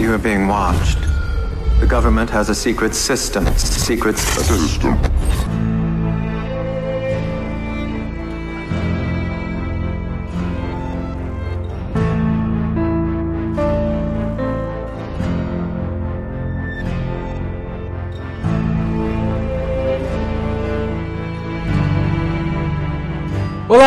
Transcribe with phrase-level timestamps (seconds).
[0.00, 0.98] You are being watched.
[1.78, 3.46] The government has a secret system.
[3.58, 5.69] Secret system.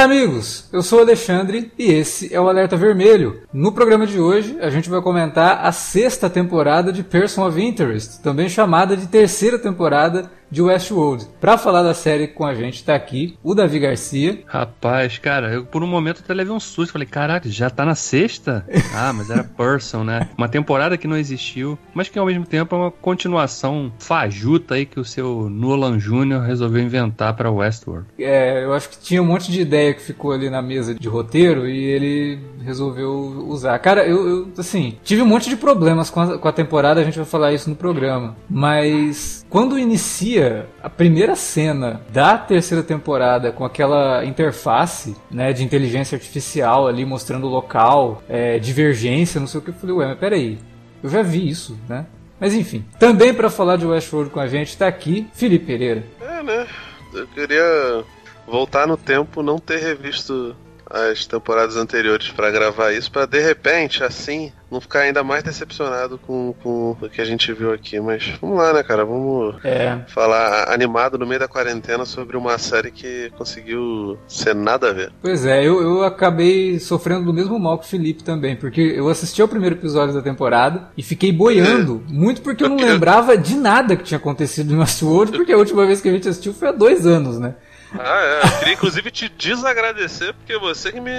[0.04, 0.68] Olá, amigos!
[0.74, 3.44] Eu sou Alexandre e esse é o Alerta Vermelho.
[3.54, 8.22] No programa de hoje, a gente vai comentar a sexta temporada de Person of Interest,
[8.22, 11.26] também chamada de terceira temporada de Westworld.
[11.42, 14.44] Para falar da série com a gente tá aqui o Davi Garcia.
[14.46, 16.94] Rapaz, cara, eu por um momento até levei um susto.
[16.94, 18.64] Falei, caraca, já tá na sexta?
[18.96, 20.30] Ah, mas era Person, né?
[20.38, 24.86] Uma temporada que não existiu, mas que ao mesmo tempo é uma continuação fajuta aí
[24.86, 26.42] que o seu Nolan Jr.
[26.46, 28.06] resolveu inventar para Westworld.
[28.20, 31.08] É, eu acho que tinha um monte de ideia que ficou ali na mesa de
[31.08, 33.12] roteiro e ele resolveu
[33.48, 33.80] usar.
[33.80, 37.04] Cara, eu, eu assim, tive um monte de problemas com a, com a temporada, a
[37.04, 38.36] gente vai falar isso no programa.
[38.48, 40.43] Mas quando inicia
[40.82, 47.48] a primeira cena da terceira temporada com aquela interface né, de inteligência artificial ali mostrando
[47.48, 50.58] o local, é, divergência, não sei o que, eu falei, ué, mas peraí,
[51.02, 52.06] eu já vi isso, né?
[52.40, 56.04] Mas enfim, também para falar de Westworld com a gente está aqui Felipe Pereira.
[56.20, 56.68] É, né?
[57.14, 58.04] Eu queria
[58.48, 60.56] voltar no tempo, não ter revisto
[60.94, 66.20] as temporadas anteriores para gravar isso, para de repente, assim, não ficar ainda mais decepcionado
[66.20, 68.00] com, com o que a gente viu aqui.
[68.00, 69.04] Mas vamos lá, né, cara?
[69.04, 69.98] Vamos é.
[70.08, 75.12] falar animado no meio da quarentena sobre uma série que conseguiu ser nada a ver.
[75.20, 79.10] Pois é, eu, eu acabei sofrendo do mesmo mal que o Felipe também, porque eu
[79.10, 82.14] assisti ao primeiro episódio da temporada e fiquei boiando, é.
[82.14, 85.88] muito porque eu não lembrava de nada que tinha acontecido no Westworld, porque a última
[85.88, 87.56] vez que a gente assistiu foi há dois anos, né?
[88.00, 88.48] Ah, é.
[88.48, 91.12] Eu queria inclusive te desagradecer, porque você que me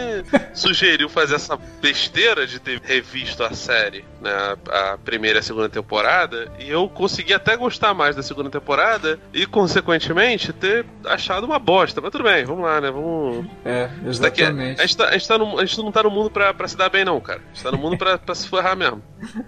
[0.52, 4.56] sugeriu fazer essa besteira de ter revisto a série, né?
[4.70, 9.18] A, primeira e a segunda temporada, e eu consegui até gostar mais da segunda temporada
[9.32, 12.00] e, consequentemente, ter achado uma bosta.
[12.00, 12.90] Mas tudo bem, vamos lá, né?
[12.90, 13.46] Vamos.
[13.64, 14.80] É, exatamente.
[14.80, 16.68] a, gente tá, a, gente tá no, a gente não tá no mundo pra, pra
[16.68, 17.40] se dar bem, não, cara.
[17.40, 19.02] A gente tá no mundo pra, pra se ferrar mesmo.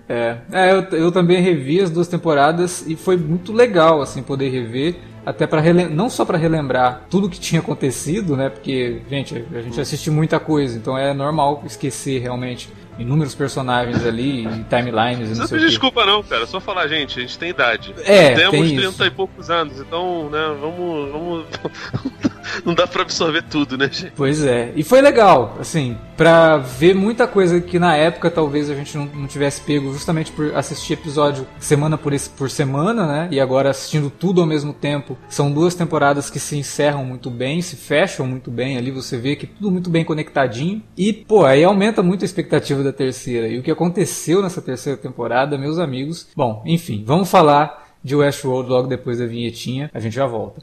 [0.09, 4.49] É, é eu, eu também revi as duas temporadas e foi muito legal, assim, poder
[4.49, 5.61] rever até para
[5.91, 8.49] não só para relembrar tudo que tinha acontecido, né?
[8.49, 14.47] Porque, gente, a gente assiste muita coisa, então é normal esquecer realmente inúmeros personagens ali
[14.47, 15.31] e timelines.
[15.33, 16.47] Não, não sei desculpa não, cara.
[16.47, 17.93] Só falar, gente, a gente tem idade.
[18.05, 19.05] É, Temos tem 30 isso.
[19.05, 21.11] e poucos anos, então, né, vamos.
[21.11, 21.47] vamos...
[22.65, 24.13] não dá pra absorver tudo, né, gente?
[24.17, 24.73] Pois é.
[24.77, 29.07] E foi legal, assim, pra ver muita coisa que na época talvez a gente não,
[29.07, 33.29] não tivesse pego justamente por assistir episódio semana por, esse, por semana, né?
[33.31, 35.17] E agora assistindo tudo ao mesmo tempo.
[35.29, 39.37] São duas temporadas que se encerram muito bem, se fecham muito bem ali, você vê
[39.37, 40.83] que tudo muito bem conectadinho.
[40.97, 43.49] E, pô, aí aumenta muito a expectativa da terceira.
[43.49, 46.29] E o que aconteceu nessa terceira temporada, meus amigos.
[46.35, 49.91] Bom, enfim, vamos falar de Westworld logo depois da vinhetinha.
[49.93, 50.63] A gente já volta.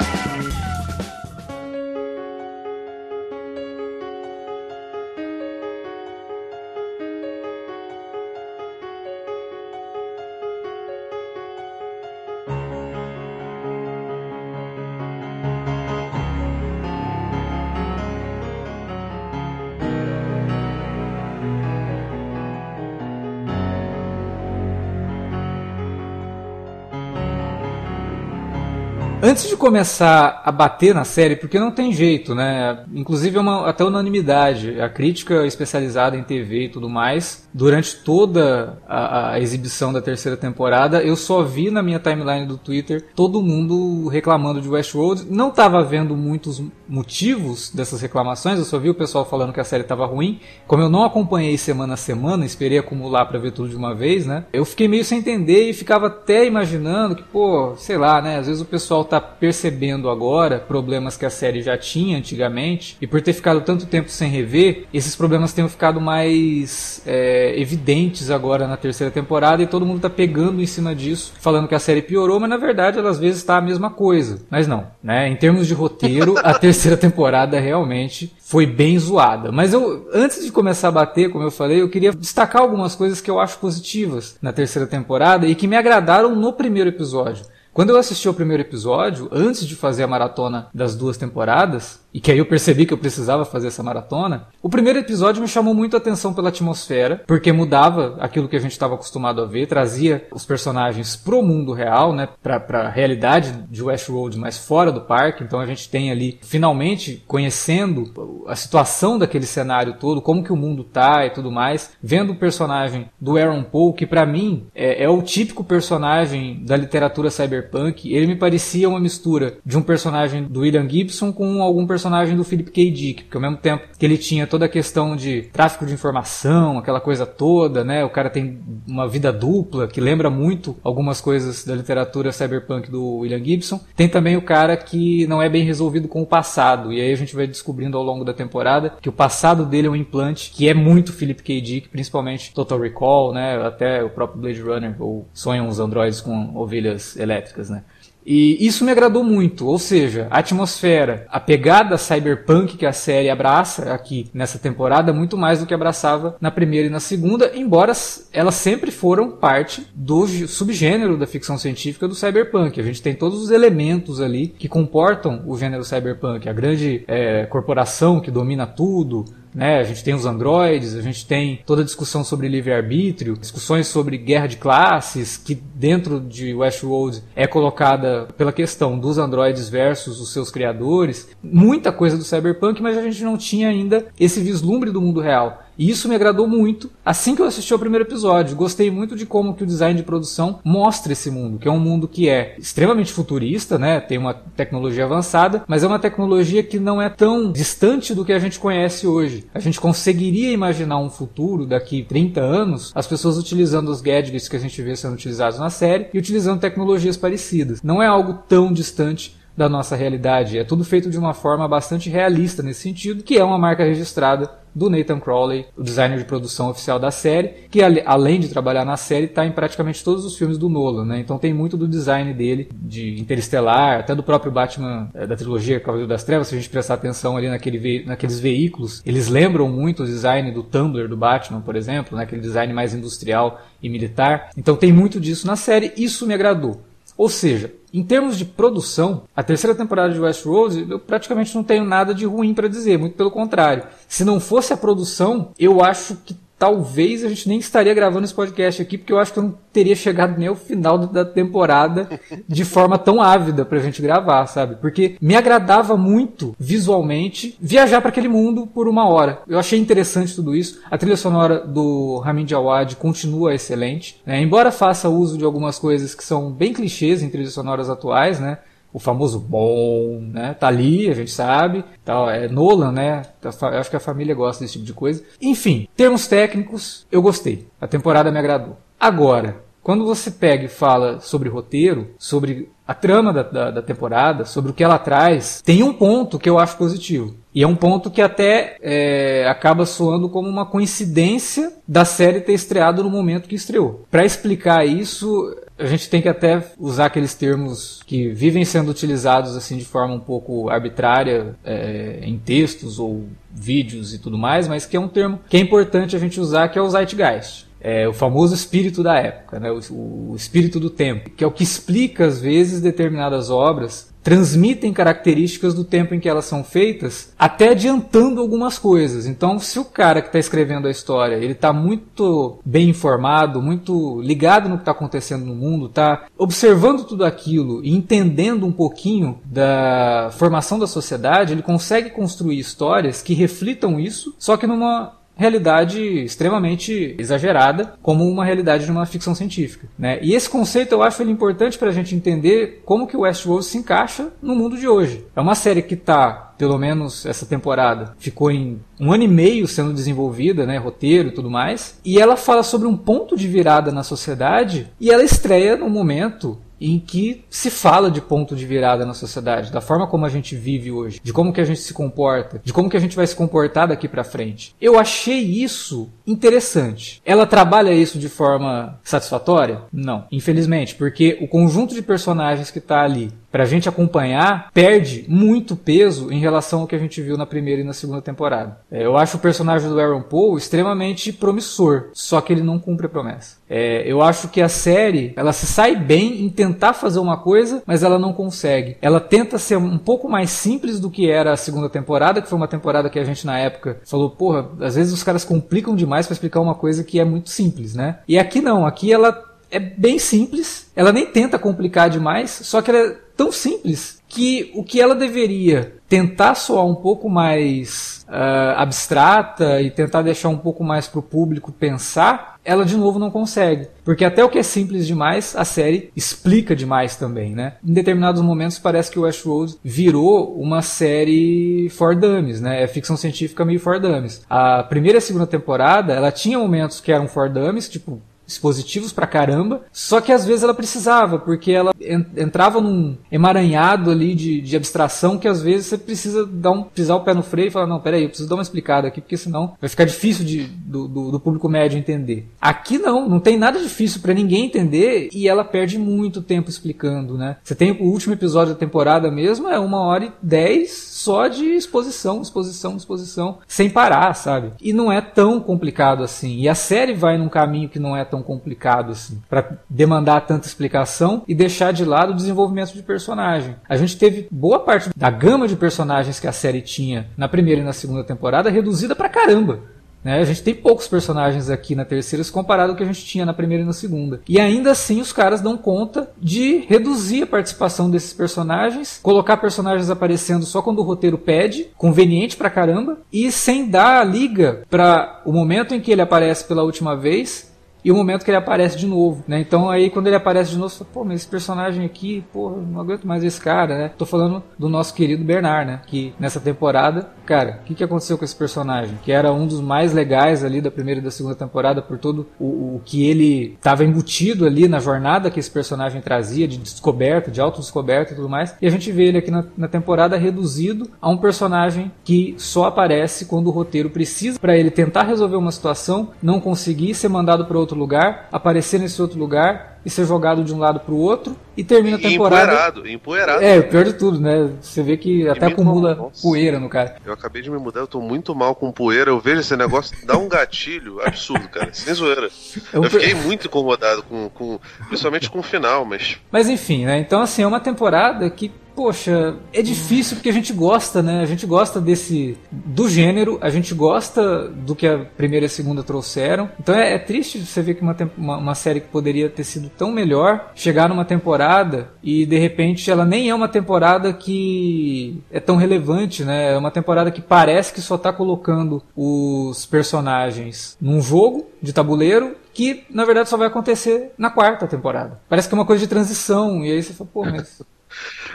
[29.31, 32.83] Antes de começar a bater na série, porque não tem jeito, né?
[32.93, 34.81] Inclusive é uma, até unanimidade.
[34.81, 40.37] A crítica especializada em TV e tudo mais durante toda a, a, exibição da terceira
[40.37, 45.25] temporada, eu só vi na minha timeline do Twitter todo mundo reclamando de Westworld.
[45.29, 49.63] Não estava vendo muitos motivos dessas reclamações, eu só vi o pessoal falando que a
[49.63, 50.39] série estava ruim.
[50.67, 54.25] Como eu não acompanhei semana a semana, esperei acumular para ver tudo de uma vez,
[54.25, 54.45] né?
[54.53, 58.37] Eu fiquei meio sem entender e ficava até imaginando que, pô, sei lá, né?
[58.37, 63.07] Às vezes o pessoal tá percebendo agora problemas que a série já tinha antigamente e
[63.07, 67.01] por ter ficado tanto tempo sem rever, esses problemas tenham ficado mais.
[67.05, 71.67] É, evidentes agora na terceira temporada e todo mundo tá pegando em cima disso, falando
[71.67, 74.39] que a série piorou, mas na verdade ela às vezes está a mesma coisa.
[74.49, 75.27] Mas não, né?
[75.27, 79.51] Em termos de roteiro, a terceira temporada realmente foi bem zoada.
[79.51, 83.21] Mas eu, antes de começar a bater, como eu falei, eu queria destacar algumas coisas
[83.21, 87.45] que eu acho positivas na terceira temporada e que me agradaram no primeiro episódio.
[87.73, 92.19] Quando eu assisti ao primeiro episódio, antes de fazer a maratona das duas temporadas, e
[92.19, 95.73] que aí eu percebi que eu precisava fazer essa maratona, o primeiro episódio me chamou
[95.73, 99.67] muito a atenção pela atmosfera, porque mudava aquilo que a gente estava acostumado a ver,
[99.67, 105.01] trazia os personagens pro mundo real, né, pra, pra realidade de Westworld, mas fora do
[105.01, 108.11] parque, então a gente tem ali, finalmente, conhecendo
[108.47, 112.39] a situação daquele cenário todo, como que o mundo tá e tudo mais, vendo o
[112.39, 118.13] personagem do Aaron Paul, que para mim é, é o típico personagem da literatura cyberpunk,
[118.13, 122.35] ele me parecia uma mistura de um personagem do William Gibson com algum personagem personagem
[122.35, 122.89] do Philip K.
[122.89, 126.79] Dick, porque ao mesmo tempo que ele tinha toda a questão de tráfico de informação,
[126.79, 128.03] aquela coisa toda, né?
[128.03, 133.17] O cara tem uma vida dupla que lembra muito algumas coisas da literatura cyberpunk do
[133.17, 133.79] William Gibson.
[133.95, 137.15] Tem também o cara que não é bem resolvido com o passado, e aí a
[137.15, 140.67] gente vai descobrindo ao longo da temporada que o passado dele é um implante que
[140.67, 141.61] é muito Philip K.
[141.61, 143.63] Dick, principalmente Total Recall, né?
[143.63, 147.83] Até o próprio Blade Runner, ou Sonham os Androids com ovelhas elétricas, né?
[148.25, 153.29] E isso me agradou muito, ou seja, a atmosfera, a pegada cyberpunk que a série
[153.29, 157.93] abraça aqui nessa temporada, muito mais do que abraçava na primeira e na segunda, embora
[158.31, 162.79] elas sempre foram parte do subgênero da ficção científica do cyberpunk.
[162.79, 167.45] A gente tem todos os elementos ali que comportam o gênero cyberpunk, a grande é,
[167.45, 169.79] corporação que domina tudo, né?
[169.79, 174.17] A gente tem os androides, a gente tem toda a discussão sobre livre-arbítrio, discussões sobre
[174.17, 180.31] guerra de classes, que dentro de Westworld é colocada pela questão dos androides versus os
[180.31, 181.29] seus criadores.
[181.43, 185.63] Muita coisa do cyberpunk, mas a gente não tinha ainda esse vislumbre do mundo real.
[185.77, 188.55] E isso me agradou muito assim que eu assisti ao primeiro episódio.
[188.55, 191.79] Gostei muito de como que o design de produção mostra esse mundo, que é um
[191.79, 193.99] mundo que é extremamente futurista, né?
[193.99, 198.33] Tem uma tecnologia avançada, mas é uma tecnologia que não é tão distante do que
[198.33, 199.45] a gente conhece hoje.
[199.53, 204.55] A gente conseguiria imaginar um futuro daqui 30 anos, as pessoas utilizando os gadgets que
[204.55, 207.81] a gente vê sendo utilizados na série e utilizando tecnologias parecidas.
[207.81, 210.57] Não é algo tão distante da nossa realidade.
[210.57, 214.49] É tudo feito de uma forma bastante realista nesse sentido, que é uma marca registrada
[214.73, 218.95] do Nathan Crowley, o designer de produção oficial da série, que além de trabalhar na
[218.95, 221.19] série, está em praticamente todos os filmes do Nolan, né?
[221.19, 225.79] Então tem muito do design dele, de Interestelar, até do próprio Batman é, da trilogia
[225.79, 229.67] Cavaleiro das Trevas, se a gente prestar atenção ali naquele ve naqueles veículos, eles lembram
[229.67, 232.23] muito o design do Tumblr do Batman, por exemplo, né?
[232.23, 234.51] aquele design mais industrial e militar.
[234.57, 236.81] Então tem muito disso na série, isso me agradou.
[237.17, 241.83] Ou seja, em termos de produção, a terceira temporada de Westworld, eu praticamente não tenho
[241.83, 243.83] nada de ruim para dizer, muito pelo contrário.
[244.07, 248.35] Se não fosse a produção, eu acho que talvez a gente nem estaria gravando esse
[248.35, 252.07] podcast aqui, porque eu acho que eu não teria chegado nem ao final da temporada
[252.47, 254.75] de forma tão ávida pra gente gravar, sabe?
[254.75, 259.41] Porque me agradava muito, visualmente, viajar para aquele mundo por uma hora.
[259.47, 260.79] Eu achei interessante tudo isso.
[260.91, 264.39] A trilha sonora do Ramin Djawad continua excelente, né?
[264.39, 268.59] embora faça uso de algumas coisas que são bem clichês em trilhas sonoras atuais, né?
[268.93, 270.53] O famoso bom, né?
[270.53, 271.83] Tá ali, a gente sabe.
[272.03, 273.23] Tá, é Nolan, né?
[273.43, 275.23] Eu acho que a família gosta desse tipo de coisa.
[275.41, 277.67] Enfim, termos técnicos, eu gostei.
[277.79, 278.77] A temporada me agradou.
[278.99, 284.45] Agora, quando você pega e fala sobre roteiro, sobre a trama da, da, da, temporada,
[284.45, 287.35] sobre o que ela traz, tem um ponto que eu acho positivo.
[287.53, 292.53] E é um ponto que até é, acaba soando como uma coincidência da série ter
[292.53, 294.05] estreado no momento que estreou.
[294.11, 299.55] Para explicar isso, a gente tem que até usar aqueles termos que vivem sendo utilizados
[299.55, 304.85] assim de forma um pouco arbitrária é, em textos ou vídeos e tudo mais, mas
[304.85, 307.69] que é um termo que é importante a gente usar, que é o zeitgeist.
[307.83, 309.71] É, o famoso espírito da época, né?
[309.71, 314.93] o, o espírito do tempo, que é o que explica às vezes determinadas obras transmitem
[314.93, 319.25] características do tempo em que elas são feitas, até adiantando algumas coisas.
[319.25, 324.21] Então, se o cara que está escrevendo a história, ele está muito bem informado, muito
[324.21, 329.39] ligado no que está acontecendo no mundo, está observando tudo aquilo e entendendo um pouquinho
[329.45, 336.01] da formação da sociedade, ele consegue construir histórias que reflitam isso, só que numa realidade
[336.23, 339.87] extremamente exagerada como uma realidade de uma ficção científica.
[339.97, 340.19] Né?
[340.21, 343.65] E esse conceito eu acho ele importante para a gente entender como que o Westworld
[343.65, 345.25] se encaixa no mundo de hoje.
[345.35, 349.67] É uma série que está pelo menos essa temporada, ficou em um ano e meio
[349.67, 353.91] sendo desenvolvida, né, roteiro e tudo mais, e ela fala sobre um ponto de virada
[353.91, 359.05] na sociedade e ela estreia no momento em que se fala de ponto de virada
[359.05, 361.93] na sociedade, da forma como a gente vive hoje, de como que a gente se
[361.93, 364.75] comporta, de como que a gente vai se comportar daqui para frente.
[364.81, 367.21] Eu achei isso interessante.
[367.25, 369.81] Ela trabalha isso de forma satisfatória?
[369.91, 375.75] Não, infelizmente, porque o conjunto de personagens que está ali pra gente acompanhar perde muito
[375.75, 378.77] peso em relação ao que a gente viu na primeira e na segunda temporada.
[378.89, 383.07] É, eu acho o personagem do Aaron Paul extremamente promissor, só que ele não cumpre
[383.07, 383.57] a promessa.
[383.69, 387.83] É, eu acho que a série ela se sai bem em tentar fazer uma coisa,
[387.85, 388.97] mas ela não consegue.
[389.01, 392.57] Ela tenta ser um pouco mais simples do que era a segunda temporada, que foi
[392.57, 396.20] uma temporada que a gente na época falou, porra, às vezes os caras complicam demais
[396.27, 398.19] para explicar uma coisa que é muito simples, né?
[398.27, 402.91] E aqui não, aqui ela é bem simples, ela nem tenta complicar demais, só que
[402.91, 408.77] ela é tão simples que o que ela deveria tentar soar um pouco mais uh,
[408.77, 413.29] abstrata e tentar deixar um pouco mais para o público pensar, ela de novo não
[413.29, 413.87] consegue.
[414.05, 417.73] Porque até o que é simples demais, a série explica demais também, né?
[417.85, 422.83] Em determinados momentos parece que o Westworld virou uma série for dummies, né?
[422.83, 424.45] É ficção científica meio for dummies.
[424.49, 428.21] A primeira e a segunda temporada, ela tinha momentos que eram for dummies, tipo
[428.51, 431.91] dispositivos pra caramba, só que às vezes ela precisava, porque ela
[432.37, 437.15] entrava num emaranhado ali de, de abstração que às vezes você precisa dar um, pisar
[437.15, 439.37] o pé no freio e falar, não, peraí, eu preciso dar uma explicada aqui, porque
[439.37, 442.47] senão vai ficar difícil de, do, do, do público médio entender.
[442.59, 447.37] Aqui não, não tem nada difícil para ninguém entender e ela perde muito tempo explicando,
[447.37, 447.57] né?
[447.63, 451.65] Você tem o último episódio da temporada mesmo, é uma hora e dez só de
[451.65, 454.71] exposição, exposição, exposição, sem parar, sabe?
[454.81, 456.57] E não é tão complicado assim.
[456.57, 460.67] E a série vai num caminho que não é tão complicado assim, para demandar tanta
[460.67, 463.75] explicação e deixar de lado o desenvolvimento de personagem.
[463.87, 467.81] A gente teve boa parte da gama de personagens que a série tinha na primeira
[467.81, 469.79] e na segunda temporada reduzida pra caramba.
[470.23, 470.39] Né?
[470.39, 473.53] A gente tem poucos personagens aqui na terceira comparado ao que a gente tinha na
[473.53, 474.41] primeira e na segunda.
[474.47, 480.09] E ainda assim os caras dão conta de reduzir a participação desses personagens, colocar personagens
[480.09, 485.41] aparecendo só quando o roteiro pede, conveniente pra caramba, e sem dar a liga para
[485.45, 487.71] o momento em que ele aparece pela última vez
[488.03, 489.59] e o momento que ele aparece de novo, né?
[489.59, 492.71] Então aí quando ele aparece de novo, você fala, pô, mas esse personagem aqui, pô,
[492.71, 494.11] não aguento mais esse cara, né?
[494.17, 496.01] Tô falando do nosso querido Bernard, né?
[496.07, 499.19] Que nessa temporada, cara, o que, que aconteceu com esse personagem?
[499.25, 502.47] Que era um dos mais legais ali da primeira e da segunda temporada por todo
[502.57, 507.51] o, o que ele estava embutido ali na jornada que esse personagem trazia de descoberta,
[507.51, 508.73] de autodescoberta e tudo mais.
[508.81, 512.85] E a gente vê ele aqui na, na temporada reduzido a um personagem que só
[512.85, 517.65] aparece quando o roteiro precisa para ele tentar resolver uma situação, não conseguir ser mandado
[517.65, 521.17] para outro lugar, aparecer nesse outro lugar e ser jogado de um lado para o
[521.17, 522.63] outro e termina a temporada.
[522.63, 523.63] Empoeirado, empoeirado.
[523.63, 524.71] É, pior de tudo, né?
[524.81, 526.41] Você vê que até acumula Nossa.
[526.41, 527.17] poeira no cara.
[527.25, 529.29] Eu acabei de me mudar, eu tô muito mal com poeira.
[529.31, 531.93] Eu vejo esse negócio, dá um gatilho absurdo, cara.
[531.93, 532.49] Sem zoeira.
[532.91, 534.79] Eu, eu fiquei muito incomodado com, com.
[535.07, 536.37] Principalmente com o final, mas.
[536.51, 537.19] Mas enfim, né?
[537.19, 541.41] Então, assim, é uma temporada que poxa, é difícil porque a gente gosta, né?
[541.41, 545.69] A gente gosta desse do gênero, a gente gosta do que a primeira e a
[545.69, 546.69] segunda trouxeram.
[546.79, 549.89] Então é, é triste você ver que uma, uma, uma, série que poderia ter sido
[549.89, 555.59] tão melhor chegar numa temporada e de repente ela nem é uma temporada que é
[555.59, 556.73] tão relevante, né?
[556.73, 562.55] É uma temporada que parece que só tá colocando os personagens num jogo de tabuleiro
[562.73, 565.39] que na verdade só vai acontecer na quarta temporada.
[565.49, 567.81] Parece que é uma coisa de transição e aí você fala, pô, mas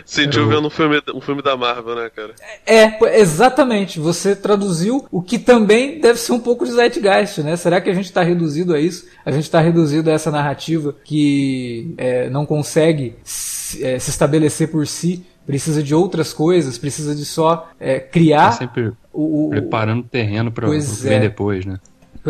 [0.05, 2.35] Sentiu vendo um filme, um filme da Marvel, né, cara?
[2.67, 3.99] É, exatamente.
[3.99, 7.57] Você traduziu o que também deve ser um pouco de Zeitgeist, né?
[7.57, 9.07] Será que a gente está reduzido a isso?
[9.25, 14.69] A gente está reduzido a essa narrativa que é, não consegue se, é, se estabelecer
[14.69, 18.47] por si precisa de outras coisas, precisa de só é, criar.
[18.47, 21.21] Tá sempre o, o, preparando terreno para ver é.
[21.21, 21.79] depois, né?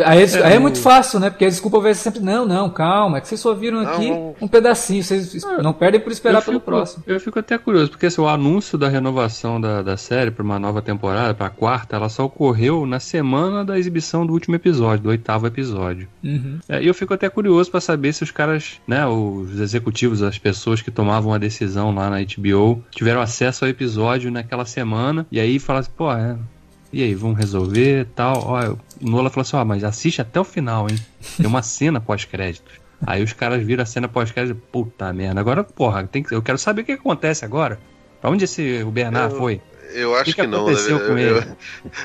[0.05, 1.31] Aí, é, aí é muito fácil, né?
[1.31, 4.11] Porque a desculpa vai ser sempre, não, não, calma, é que vocês só viram aqui
[4.11, 7.05] não, um pedacinho, vocês ah, não perdem por esperar fico, pelo próximo.
[7.07, 10.59] Eu fico até curioso, porque assim, o anúncio da renovação da, da série para uma
[10.59, 15.05] nova temporada, para a quarta, ela só ocorreu na semana da exibição do último episódio,
[15.05, 16.09] do oitavo episódio.
[16.23, 16.59] Uhum.
[16.69, 20.39] É, e eu fico até curioso para saber se os caras, né, os executivos, as
[20.39, 25.41] pessoas que tomavam a decisão lá na HBO, tiveram acesso ao episódio naquela semana, e
[25.41, 26.37] aí falaram assim, pô, é,
[26.93, 28.43] e aí, vamos resolver tal.
[28.47, 30.99] Ó, o Nola falou assim: ó, mas assiste até o final, hein?
[31.37, 32.71] Tem uma cena pós-crédito.
[33.07, 35.41] Aí os caras viram a cena pós-crédito, puta merda.
[35.41, 37.79] Agora, porra, tem que, eu quero saber o que acontece agora.
[38.21, 39.61] Pra onde esse o Bernard eu, foi?
[39.95, 40.67] Eu acho que, que, que não.
[40.67, 40.75] né?
[40.89, 41.47] eu, ele?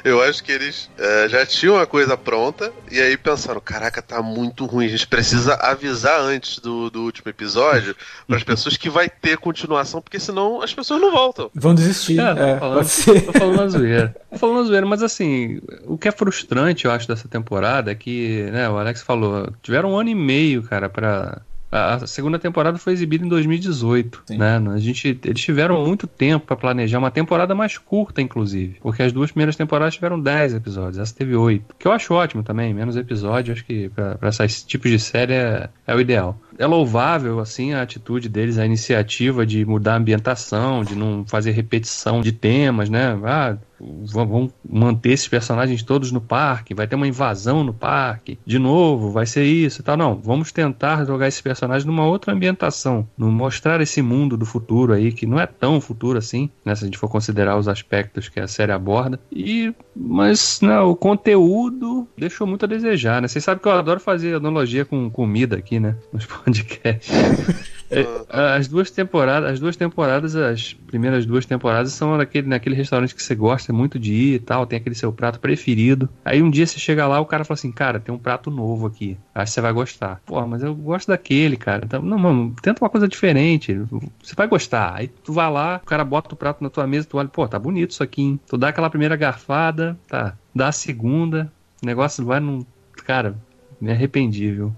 [0.04, 4.22] eu acho que eles é, já tinham a coisa pronta e aí pensaram: caraca, tá
[4.22, 4.86] muito ruim.
[4.86, 7.96] A gente precisa avisar antes do, do último episódio
[8.28, 11.50] para as pessoas que vai ter continuação, porque senão as pessoas não voltam.
[11.54, 12.20] Vão desistir.
[12.20, 13.22] É, É, falando- pode ser.
[13.26, 14.16] Tô falando a zoeira.
[14.32, 17.96] Tô falando a zoeira, mas assim, o que é frustrante, eu acho, dessa temporada é
[17.96, 21.42] que, né, o Alex falou, tiveram um ano e meio, cara, pra.
[21.72, 24.38] A segunda temporada foi exibida em 2018, Sim.
[24.38, 24.62] né?
[24.74, 29.14] A gente, eles tiveram muito tempo pra planejar uma temporada mais curta, inclusive, porque as
[29.14, 32.98] duas primeiras temporadas tiveram 10 episódios, essa teve 8, que eu acho ótimo também, menos
[32.98, 36.38] episódios, acho que pra, pra esses tipos de série é, é o ideal.
[36.62, 41.50] É louvável, assim, a atitude deles, a iniciativa de mudar a ambientação, de não fazer
[41.52, 43.20] repetição de temas, né?
[43.24, 43.58] Ah,
[44.06, 49.12] vão manter esses personagens todos no parque, vai ter uma invasão no parque, de novo,
[49.12, 49.98] vai ser isso e tal.
[49.98, 54.94] Não, vamos tentar jogar esses personagens numa outra ambientação, no mostrar esse mundo do futuro
[54.94, 56.76] aí, que não é tão futuro assim, né?
[56.76, 59.20] Se a gente for considerar os aspectos que a série aborda.
[59.32, 63.28] E, mas, não, o conteúdo deixou muito a desejar, né?
[63.28, 65.96] Vocês sabem que eu adoro fazer analogia com comida aqui, né?
[66.14, 67.12] Nos podcasts.
[67.94, 73.14] É, As duas temporadas, as duas temporadas, as primeiras duas temporadas são naquele, naquele restaurante
[73.14, 76.08] que você gosta muito de ir e tal, tem aquele seu prato preferido.
[76.24, 78.88] Aí um dia você chega lá, o cara fala assim, cara, tem um prato novo
[78.88, 80.22] aqui, acho que você vai gostar.
[80.26, 81.84] Pô, mas eu gosto daquele, cara.
[81.84, 83.78] Então, não, mano, tenta uma coisa diferente,
[84.24, 84.96] você vai gostar.
[84.96, 87.46] Aí tu vai lá, o cara bota o prato na tua mesa, tu olha, pô,
[87.46, 88.40] tá bonito isso aqui, hein?
[88.48, 91.52] Tu dá aquela primeira garfada, tá, dá a segunda,
[91.84, 92.66] o negócio vai num...
[93.06, 93.36] Cara,
[93.82, 94.74] me arrependi, viu?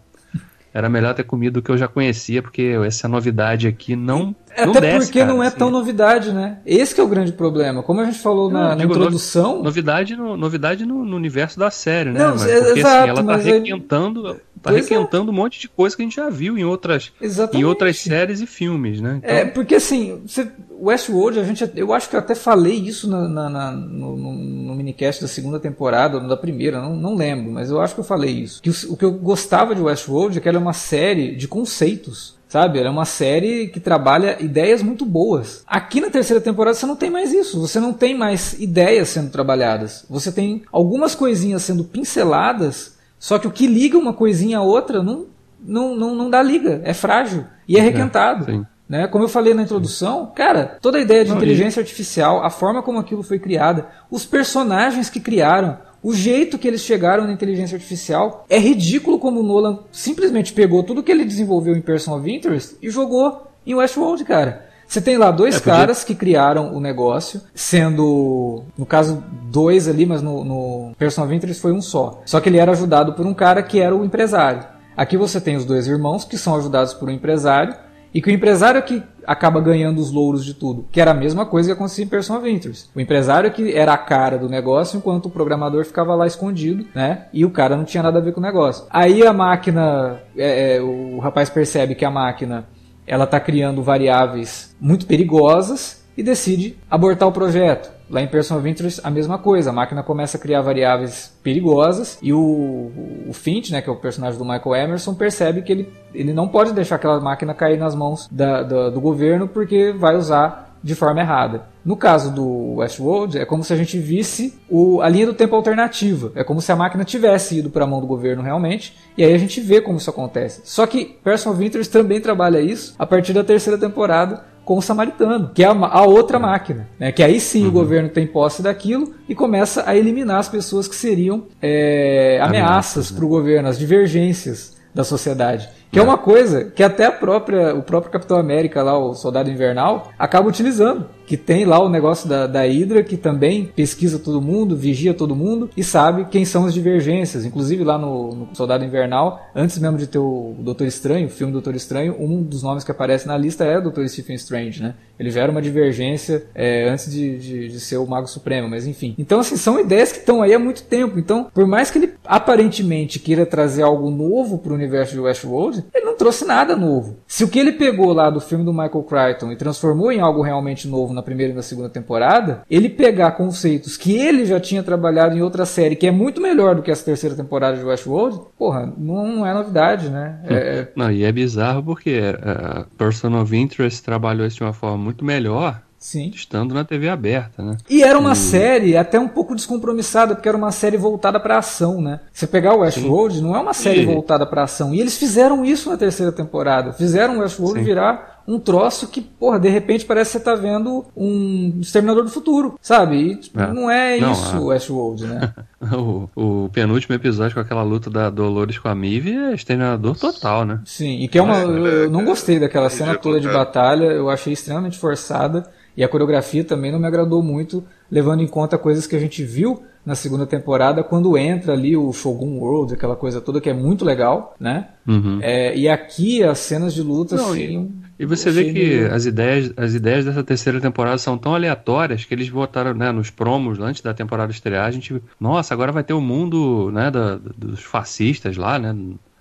[0.73, 4.71] Era melhor ter comido o que eu já conhecia, porque essa novidade aqui não, não
[4.71, 5.57] Até desce, porque cara, não é assim.
[5.57, 6.57] tão novidade, né?
[6.65, 7.83] Esse que é o grande problema.
[7.83, 11.59] Como a gente falou Não, na, na digo, introdução, Novidade no, novidade no, no universo
[11.59, 12.19] da série, né?
[12.19, 14.89] Não, mas é- porque exato, assim, ela tá aí- requentando, tá Pois é.
[14.95, 17.61] requentando um monte de coisa que a gente já viu em outras, exatamente.
[17.61, 19.19] em outras séries e filmes, né?
[19.23, 23.09] Então, É, porque assim, você, Westworld, a gente, eu acho que eu até falei isso
[23.09, 27.13] na, na- na- no, no, no minicast da segunda temporada, ou da primeira, não, não
[27.15, 28.61] lembro, mas eu acho que eu falei isso.
[28.61, 31.47] Que o, o que eu gostava de Westworld é que ela é uma série de
[31.47, 32.41] conceitos.
[32.47, 32.77] Sabe?
[32.77, 35.63] Ela é uma série que trabalha ideias muito boas.
[35.65, 37.59] Aqui na terceira temporada você não tem mais isso.
[37.59, 40.05] Você não tem mais ideias sendo trabalhadas.
[40.07, 42.92] Você tem algumas coisinhas sendo pinceladas,
[43.23, 46.81] só que o que liga uma coisinha a outra não, não, não, não dá liga.
[46.83, 47.45] É frágil.
[47.65, 48.43] E é requentado.
[48.43, 48.65] sim.
[48.89, 49.07] Né?
[49.07, 52.83] Como eu falei na introdução, cara, toda a ideia de Não, inteligência artificial, a forma
[52.83, 57.77] como aquilo foi criada, os personagens que criaram, o jeito que eles chegaram na inteligência
[57.77, 62.29] artificial, é ridículo como o Nolan simplesmente pegou tudo que ele desenvolveu em Person of
[62.29, 64.65] Interest e jogou em Westworld, cara.
[64.93, 69.87] Você tem lá dois É, podia- caras que criaram o negócio, sendo, no caso, dois
[69.87, 72.21] ali, mas no, no Person of Interest foi um só.
[72.27, 74.63] Só que ele era ajudado por um cara que era o empresário.
[74.95, 77.73] Aqui você tem os dois irmãos que são ajudados por um empresário
[78.13, 81.15] e que o empresário é que acaba ganhando os louros de tudo, que era a
[81.15, 82.87] mesma coisa que acontecia em Person of Interest.
[82.95, 86.85] O empresário é que era a cara do negócio, enquanto o programador ficava lá escondido,
[86.93, 87.25] né?
[87.33, 88.85] E o cara não tinha nada a ver com o negócio.
[88.91, 92.65] Aí a máquina, é, é, o rapaz percebe que a máquina
[93.05, 97.91] ela está criando variáveis muito perigosas e decide abortar o projeto.
[98.09, 99.71] Lá em Person of Interest, a mesma coisa.
[99.71, 102.91] A máquina começa a criar variáveis perigosas e o,
[103.27, 106.47] o Finch, né, que é o personagem do Michael Emerson, percebe que ele, ele não
[106.47, 110.93] pode deixar aquela máquina cair nas mãos da- da- do governo porque vai usar de
[110.95, 111.63] forma errada.
[111.85, 115.55] No caso do Westworld, é como se a gente visse o- a linha do tempo
[115.55, 116.31] alternativa.
[116.35, 119.33] É como se a máquina tivesse ido para a mão do governo realmente, e aí
[119.33, 120.61] a gente vê como isso acontece.
[120.65, 124.81] Só que Person of Interest também trabalha isso a partir da terceira temporada com o
[124.81, 127.11] Samaritano, que é a, outra máquina, né?
[127.11, 130.95] que aí sim o governo tem posse daquilo e começa a eliminar as pessoas que
[130.95, 133.17] seriam é, ameaças né?
[133.17, 135.67] para o governo, as divergências da sociedade.
[135.93, 136.01] Que é.
[136.01, 140.49] uma coisa que até a própria, o próprio Capitão América, lá, o Soldado Invernal, acaba
[140.49, 141.05] utilizando.
[141.25, 145.35] Que tem lá o negócio da, da Hydra, que também pesquisa todo mundo, vigia todo
[145.35, 147.45] mundo e sabe quem são as divergências.
[147.45, 151.53] Inclusive lá no, no Soldado Invernal, antes mesmo de ter o Doutor Estranho, o filme
[151.53, 154.95] Doutor Estranho, um dos nomes que aparece na lista é o Doutor Stephen Strange, né?
[155.17, 158.85] Ele já era uma divergência é, antes de, de, de ser o Mago Supremo, mas
[158.87, 159.15] enfim.
[159.17, 161.19] Então, assim, são ideias que estão aí há muito tempo.
[161.19, 165.82] Então, por mais que ele aparentemente queira trazer algo novo para o universo de Westworld,
[165.93, 167.17] ele não trouxe nada novo.
[167.27, 170.41] Se o que ele pegou lá do filme do Michael Crichton e transformou em algo
[170.41, 174.83] realmente novo na primeira e na segunda temporada, ele pegar conceitos que ele já tinha
[174.83, 178.41] trabalhado em outra série, que é muito melhor do que essa terceira temporada de Westworld,
[178.57, 180.39] porra, não, é novidade, né?
[180.45, 184.97] É, Não, e é bizarro porque a Person of Interest trabalhou isso de uma forma
[184.97, 186.31] muito melhor sim.
[186.35, 187.77] estando na TV aberta, né?
[187.89, 192.01] E era uma série até um pouco descompromissada, porque era uma série voltada pra ação,
[192.01, 192.19] né?
[192.31, 194.93] Você pegar o Westworld, não é uma série E- voltada pra ação.
[194.93, 196.93] E eles fizeram isso na terceira temporada.
[196.93, 197.85] Fizeram o Westworld Sim.
[197.85, 202.29] virar um troço que, porra, de repente parece que você tá vendo um Exterminador do
[202.29, 203.15] Futuro, sabe?
[203.15, 203.71] E tipo, É.
[203.71, 204.59] não é Não, isso é.
[204.59, 205.53] o Westworld, né?
[205.93, 206.29] O,
[206.65, 210.79] o penúltimo episódio com aquela luta da Dolores com a Mive é exterminador total, né?
[210.85, 211.59] Sim, e que é uma.
[211.59, 215.65] Nossa, Eu é- não gostei daquela é cena toda de batalha, eu achei extremamente forçada.
[215.95, 219.43] E a coreografia também não me agradou muito, levando em conta coisas que a gente
[219.43, 223.73] viu na segunda temporada, quando entra ali o Shogun World, aquela coisa toda que é
[223.73, 224.89] muito legal, né?
[225.07, 225.39] Uhum.
[225.41, 227.89] É, e aqui as cenas de luta, Não, assim.
[228.19, 232.25] E você eu vê que as ideias, as ideias dessa terceira temporada são tão aleatórias
[232.25, 234.85] que eles botaram né, nos promos antes da temporada estrear.
[234.85, 238.95] A gente, nossa, agora vai ter o mundo né, da- dos fascistas lá, né?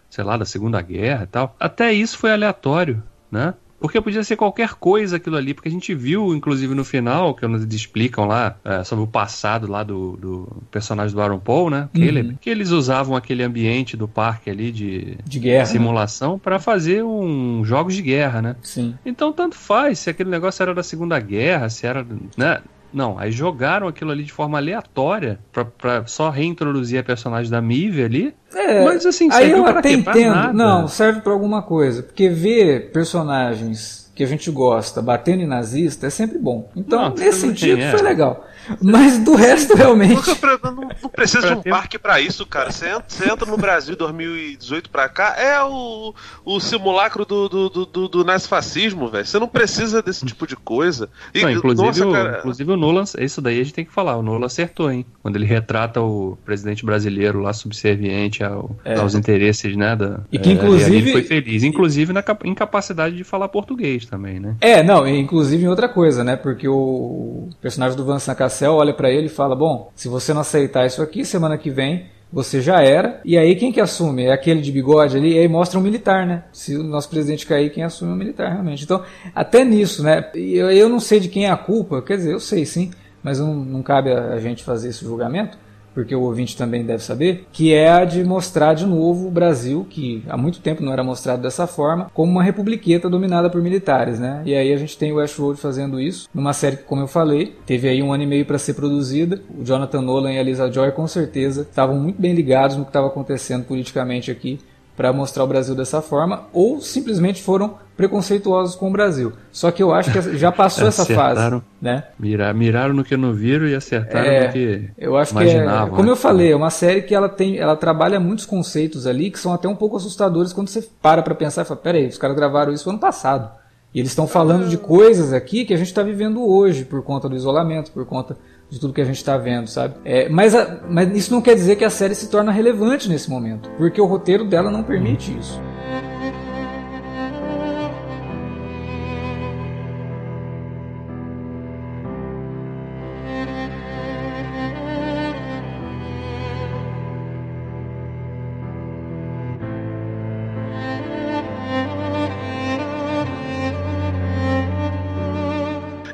[0.09, 1.57] Sei lá, da Segunda Guerra e tal.
[1.59, 3.55] Até isso foi aleatório, né?
[3.83, 7.45] Porque podia ser qualquer coisa aquilo ali, porque a gente viu, inclusive no final, que
[7.45, 11.88] eles explicam lá é, sobre o passado lá do, do personagem do Aaron Paul, né?
[11.92, 15.59] Caleb, que eles usavam aquele ambiente do parque ali de de guerra.
[15.59, 15.64] né?
[15.64, 18.57] simulação para fazer um jogos de guerra, né?
[18.62, 18.95] Sim.
[19.05, 22.61] Então tanto faz se aquele negócio era da Segunda Guerra, se era, né?
[22.92, 25.40] Não, aí jogaram aquilo ali de forma aleatória
[25.79, 28.35] pra só reintroduzir a personagem da Mive ali.
[28.55, 29.95] É, Mas assim, aí eu até quê?
[29.95, 30.53] Entendo.
[30.53, 32.03] Não, serve pra alguma coisa.
[32.03, 36.71] Porque ver personagens que a gente gosta batendo em nazista é sempre bom.
[36.77, 37.91] Então, Não, nesse sentido, é.
[37.91, 38.47] foi legal.
[38.81, 40.23] Mas do resto, realmente.
[40.62, 42.71] Não, não precisa de um parque pra isso, cara.
[42.71, 47.69] Você entra, você entra no Brasil 2018 pra cá, é o, o simulacro do, do,
[47.69, 49.27] do, do, do nazifascismo, velho.
[49.27, 51.09] Você não precisa desse tipo de coisa.
[51.35, 53.93] E, Não, inclusive, nossa, o, cara, inclusive o Nolan, isso daí a gente tem que
[53.93, 55.05] falar, o Nolan acertou, hein?
[55.23, 59.94] Quando ele retrata o presidente brasileiro lá subserviente ao- aos interesses, né?
[59.96, 60.18] Da, É.
[60.33, 64.38] E que, é, inclusive- ele foi feliz, inclusive na cap- incapacidade de falar português também,
[64.40, 64.57] né?
[64.61, 66.37] É, não, inclusive em outra coisa, né?
[66.37, 70.40] Porque o personagem do Vincent Cassel olha pra ele e fala: Bom, se você não
[70.42, 73.20] aceitar isso aqui, semana que vem você já era.
[73.26, 74.24] E aí quem que assume?
[74.24, 76.44] É aquele de bigode ali, e aí mostra um militar, né?
[76.50, 78.85] Se o nosso presidente cair, quem assume é um militar, realmente.
[78.85, 79.02] Então,
[79.35, 80.31] até nisso, né?
[80.35, 82.90] Eu, eu não sei de quem é a culpa, quer dizer, eu sei sim,
[83.22, 85.59] mas não, não cabe a, a gente fazer esse julgamento.
[85.94, 89.87] Porque o ouvinte também deve saber, que é a de mostrar de novo o Brasil,
[89.88, 94.18] que há muito tempo não era mostrado dessa forma, como uma republiqueta dominada por militares,
[94.18, 94.42] né?
[94.44, 97.57] E aí a gente tem o Westworld fazendo isso, numa série que, como eu falei,
[97.66, 99.40] teve aí um ano e meio para ser produzida.
[99.59, 102.90] O Jonathan Nolan e a Lisa Joy, com certeza, estavam muito bem ligados no que
[102.90, 104.59] estava acontecendo politicamente aqui
[105.03, 109.33] para mostrar o Brasil dessa forma, ou simplesmente foram preconceituosos com o Brasil.
[109.51, 111.61] Só que eu acho que já passou essa fase, Acertaram.
[111.81, 112.05] né?
[112.17, 115.43] Mira- miraram no que não viram e acertaram É, no que Eu acho que é,
[115.43, 115.91] imaginavam.
[115.91, 116.12] como né?
[116.12, 119.53] eu falei, é uma série que ela tem, ela trabalha muitos conceitos ali que são
[119.53, 122.73] até um pouco assustadores quando você para pra pensar e fala, peraí, os caras gravaram
[122.73, 123.51] isso ano passado.
[123.93, 127.29] E eles estão falando de coisas aqui que a gente está vivendo hoje por conta
[127.29, 128.37] do isolamento, por conta
[128.73, 129.97] de tudo que a gente está vendo, sabe?
[130.03, 133.29] É, mas, a- mas isso não quer dizer que a série se torna relevante nesse
[133.29, 135.61] momento, porque o roteiro dela não permite isso.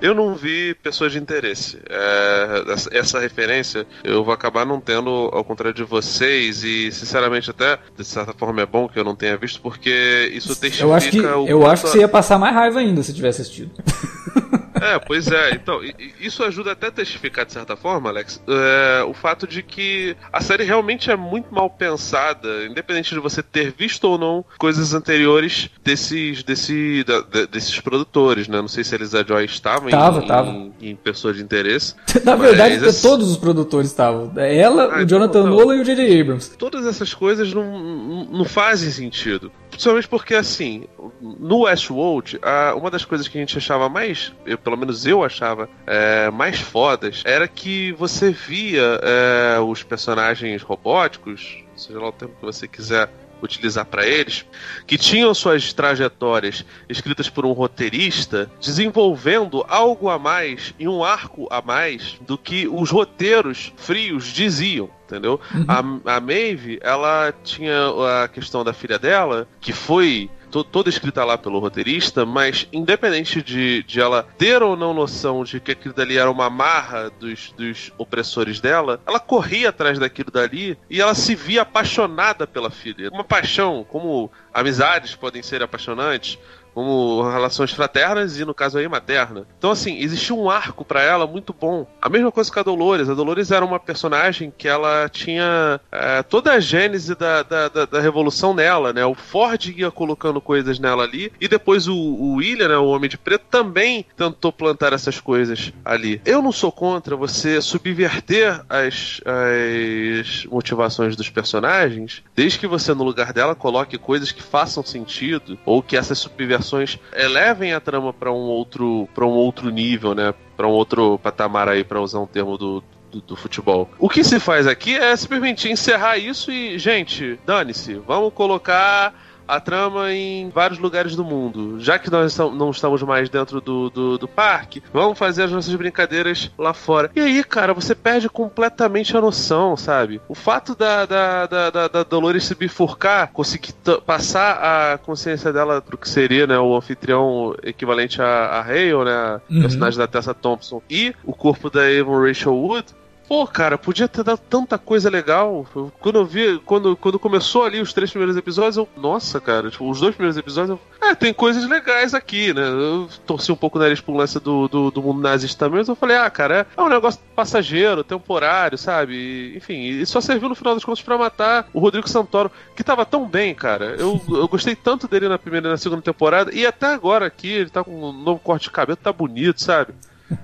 [0.00, 1.78] Eu não vi pessoas de interesse.
[1.88, 7.50] É, essa, essa referência eu vou acabar não tendo, ao contrário de vocês, e sinceramente
[7.50, 10.94] até, de certa forma é bom que eu não tenha visto, porque isso testifica Eu
[10.94, 13.70] acho que, o eu acho que você ia passar mais raiva ainda se tivesse assistido.
[14.82, 15.52] É, pois é.
[15.52, 15.80] Então,
[16.20, 20.40] isso ajuda até a testificar, de certa forma, Alex, é, o fato de que a
[20.40, 25.70] série realmente é muito mal pensada, independente de você ter visto ou não coisas anteriores
[25.82, 28.60] desses, desse, da- de- desses produtores, né?
[28.60, 30.50] Não sei se eles a Joy estavam Tava, em, tava.
[30.50, 31.94] Em, em pessoa de interesse.
[32.24, 34.32] Na verdade, esse- todos os produtores estavam.
[34.36, 36.20] Ela, Ah, o Jonathan então, Nolan e o J.J.
[36.20, 36.56] Abrams.
[36.56, 39.50] Todas essas coisas não- não fazem sentido.
[39.78, 40.86] Principalmente porque, assim,
[41.20, 45.22] no Westworld, a- uma das coisas que a gente achava mais, eu, pelo menos eu
[45.22, 52.12] achava, é, mais fodas, era que você via é, os personagens robóticos, seja lá o
[52.12, 53.08] termo que você quiser
[53.42, 54.44] utilizar para eles,
[54.86, 61.46] que tinham suas trajetórias escritas por um roteirista, desenvolvendo algo a mais e um arco
[61.50, 64.90] a mais do que os roteiros frios diziam.
[65.06, 65.40] Entendeu?
[65.66, 67.78] A, a Maeve, ela tinha
[68.22, 73.82] a questão da filha dela, que foi toda escrita lá pelo roteirista, mas independente de,
[73.82, 77.92] de ela ter ou não noção de que aquilo dali era uma marra dos, dos
[77.98, 83.10] opressores dela, ela corria atrás daquilo dali e ela se via apaixonada pela filha.
[83.10, 86.38] Uma paixão, como amizades podem ser apaixonantes,
[86.78, 89.44] como relações fraternas e, no caso aí, materna.
[89.58, 91.88] Então, assim, existia um arco para ela muito bom.
[92.00, 93.08] A mesma coisa com a Dolores.
[93.08, 97.84] A Dolores era uma personagem que ela tinha é, toda a gênese da, da, da,
[97.84, 99.04] da, revolução nela, né?
[99.04, 103.10] O Ford ia colocando coisas nela ali, e depois o, o William, né, o Homem
[103.10, 106.20] de Preto, também tentou plantar essas coisas ali.
[106.24, 113.02] Eu não sou contra você subverter as, as motivações dos personagens, desde que você, no
[113.02, 116.67] lugar dela, coloque coisas que façam sentido, ou que essas subversões
[117.12, 120.34] elevem a trama para um outro para um outro nível, né?
[120.56, 123.90] Para um outro patamar aí, para usar um termo do, do, do, futebol.
[123.98, 129.14] O que se faz aqui é simplesmente encerrar isso e, gente, dane-se, vamos colocar
[129.48, 131.80] a trama em vários lugares do mundo.
[131.80, 135.74] Já que nós não estamos mais dentro do, do, do, parque, vamos fazer as nossas
[135.74, 137.10] brincadeiras lá fora.
[137.16, 140.20] E aí, cara, você perde completamente a noção, sabe?
[140.28, 143.72] O fato da, da, da, da, da Dolores se bifurcar, conseguir
[144.04, 149.12] passar a consciência dela pro que seria, né, o anfitrião equivalente a, a Hale, né,
[149.12, 149.60] a uhum.
[149.62, 152.86] personagem da Tessa Thompson, e o corpo da Avon Rachel Wood,
[153.28, 155.66] Pô, cara, podia ter dado tanta coisa legal.
[156.00, 158.88] Quando eu vi, quando, quando começou ali os três primeiros episódios, eu.
[158.96, 161.06] Nossa, cara, tipo, os dois primeiros episódios, eu.
[161.06, 162.62] É, tem coisas legais aqui, né?
[162.66, 165.88] Eu torci um pouco o nariz pro lance do, do, do mundo nazista também, mas
[165.88, 169.14] eu falei, ah, cara, é, é um negócio passageiro, temporário, sabe?
[169.14, 172.82] E, enfim, e só serviu no final das contas pra matar o Rodrigo Santoro, que
[172.82, 173.94] tava tão bem, cara.
[173.98, 177.48] Eu, eu gostei tanto dele na primeira e na segunda temporada, e até agora aqui,
[177.48, 179.92] ele tá com um novo corte de cabelo, tá bonito, sabe?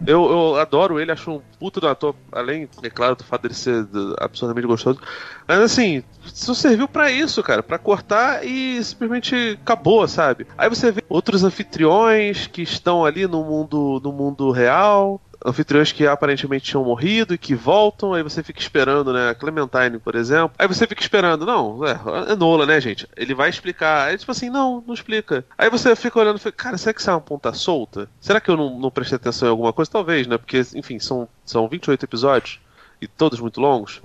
[0.06, 3.54] Eu, eu adoro ele, acho um puto do ator, além, é claro, do fato dele
[3.54, 3.86] ser
[4.18, 4.98] absurdamente gostoso.
[5.46, 10.46] Mas assim, só serviu para isso, cara, para cortar e simplesmente acabou, sabe?
[10.56, 16.06] Aí você vê outros anfitriões que estão ali no mundo, no mundo real, anfitriões que
[16.06, 19.34] aparentemente tinham morrido e que voltam, aí você fica esperando, né?
[19.34, 20.52] Clementine, por exemplo.
[20.58, 22.00] Aí você fica esperando, não, é,
[22.32, 23.06] é Nola, né, gente?
[23.16, 24.08] Ele vai explicar.
[24.08, 25.44] Aí tipo assim, não, não explica.
[25.58, 28.08] Aí você fica olhando e fica, cara, será que isso é uma ponta solta?
[28.20, 29.90] Será que eu não, não prestei atenção em alguma coisa?
[29.90, 30.38] Talvez, né?
[30.38, 32.60] Porque, enfim, são, são 28 episódios
[33.00, 34.00] e todos muito longos.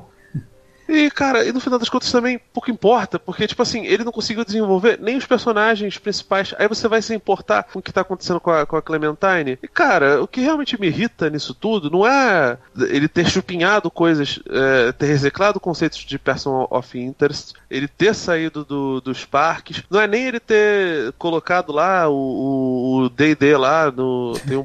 [0.90, 4.12] E, cara, e no final das contas também pouco importa, porque, tipo assim, ele não
[4.12, 6.56] conseguiu desenvolver nem os personagens principais.
[6.58, 9.60] Aí você vai se importar com o que tá acontecendo com a, com a Clementine.
[9.62, 12.58] E, cara, o que realmente me irrita nisso tudo não é
[12.90, 18.66] ele ter chupinhado coisas, é, ter reciclado conceitos de person of interest, ele ter saído
[18.66, 24.34] do, dos parques, não é nem ele ter colocado lá o D&D lá no...
[24.40, 24.64] Tem um,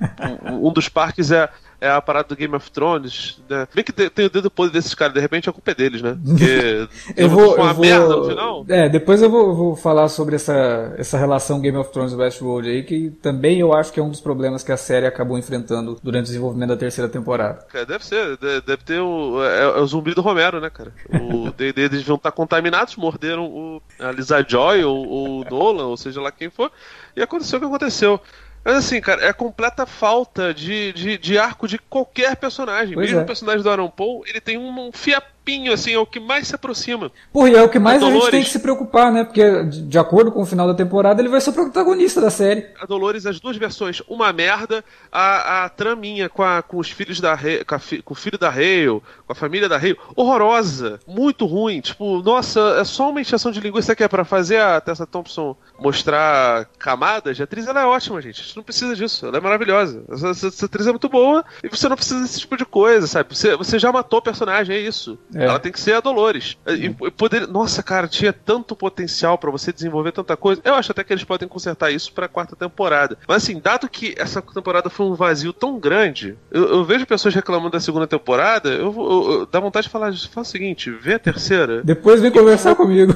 [0.51, 3.67] um, um dos parques é é a parada do Game of Thrones, né?
[3.75, 6.17] Bem que tem, o dedo podre desses caras, de repente a culpa é deles, né?
[6.25, 8.67] Porque eu vou, uma eu vou, merda no final.
[8.69, 12.69] É, depois eu vou, vou, falar sobre essa, essa relação Game of Thrones e Westworld
[12.69, 15.99] aí, que também eu acho que é um dos problemas que a série acabou enfrentando
[16.03, 17.67] durante o desenvolvimento da terceira temporada.
[17.75, 20.93] É, deve ser, deve ter o, é, é o zumbi do Romero, né, cara?
[21.11, 25.97] O D&D eles vão estar contaminados, morderam o, a Lisa Joy ou o Nolan, ou
[25.97, 26.71] seja lá quem for,
[27.17, 28.21] e aconteceu o que aconteceu.
[28.65, 32.95] Mas assim, cara, é completa falta de, de, de arco de qualquer personagem.
[32.95, 33.23] Pois Mesmo é.
[33.23, 35.34] o personagem do Aaron Paul, ele tem um, um fiapinho,
[35.73, 37.13] assim, é o que mais se aproxima.
[37.33, 39.25] Porra, e é o que mais a, a gente tem que se preocupar, né?
[39.25, 42.67] Porque, de, acordo com o final da temporada, ele vai ser o protagonista da série.
[42.81, 47.21] A Dolores, as duas versões, uma merda, a, a traminha com, a, com os filhos
[47.21, 50.99] da Hale, com, fi, com o filho da Hale, com a família da Hale, horrorosa,
[51.07, 51.81] muito ruim.
[51.81, 55.57] Tipo, nossa, é só uma encheção de linguiça que é pra fazer a Tessa Thompson
[55.79, 57.41] mostrar camadas.
[57.41, 59.27] A atriz, ela é ótima, gente não precisa disso.
[59.27, 60.05] Ela é maravilhosa.
[60.11, 63.07] Essa, essa, essa, atriz é muito boa e você não precisa desse tipo de coisa,
[63.07, 63.35] sabe?
[63.35, 65.19] Você, você já matou o personagem, é isso.
[65.35, 65.45] É.
[65.45, 66.57] Ela tem que ser a Dolores.
[66.67, 67.47] E, e poder...
[67.49, 70.61] Nossa, cara, tinha tanto potencial para você desenvolver tanta coisa.
[70.65, 73.19] Eu acho até que eles podem consertar isso pra quarta temporada.
[73.27, 77.35] Mas assim, dado que essa temporada foi um vazio tão grande, eu, eu vejo pessoas
[77.35, 81.15] reclamando da segunda temporada, eu, eu, eu dá vontade de falar, faz o seguinte, vê
[81.15, 81.83] a terceira.
[81.83, 83.15] Depois vem conversar comigo.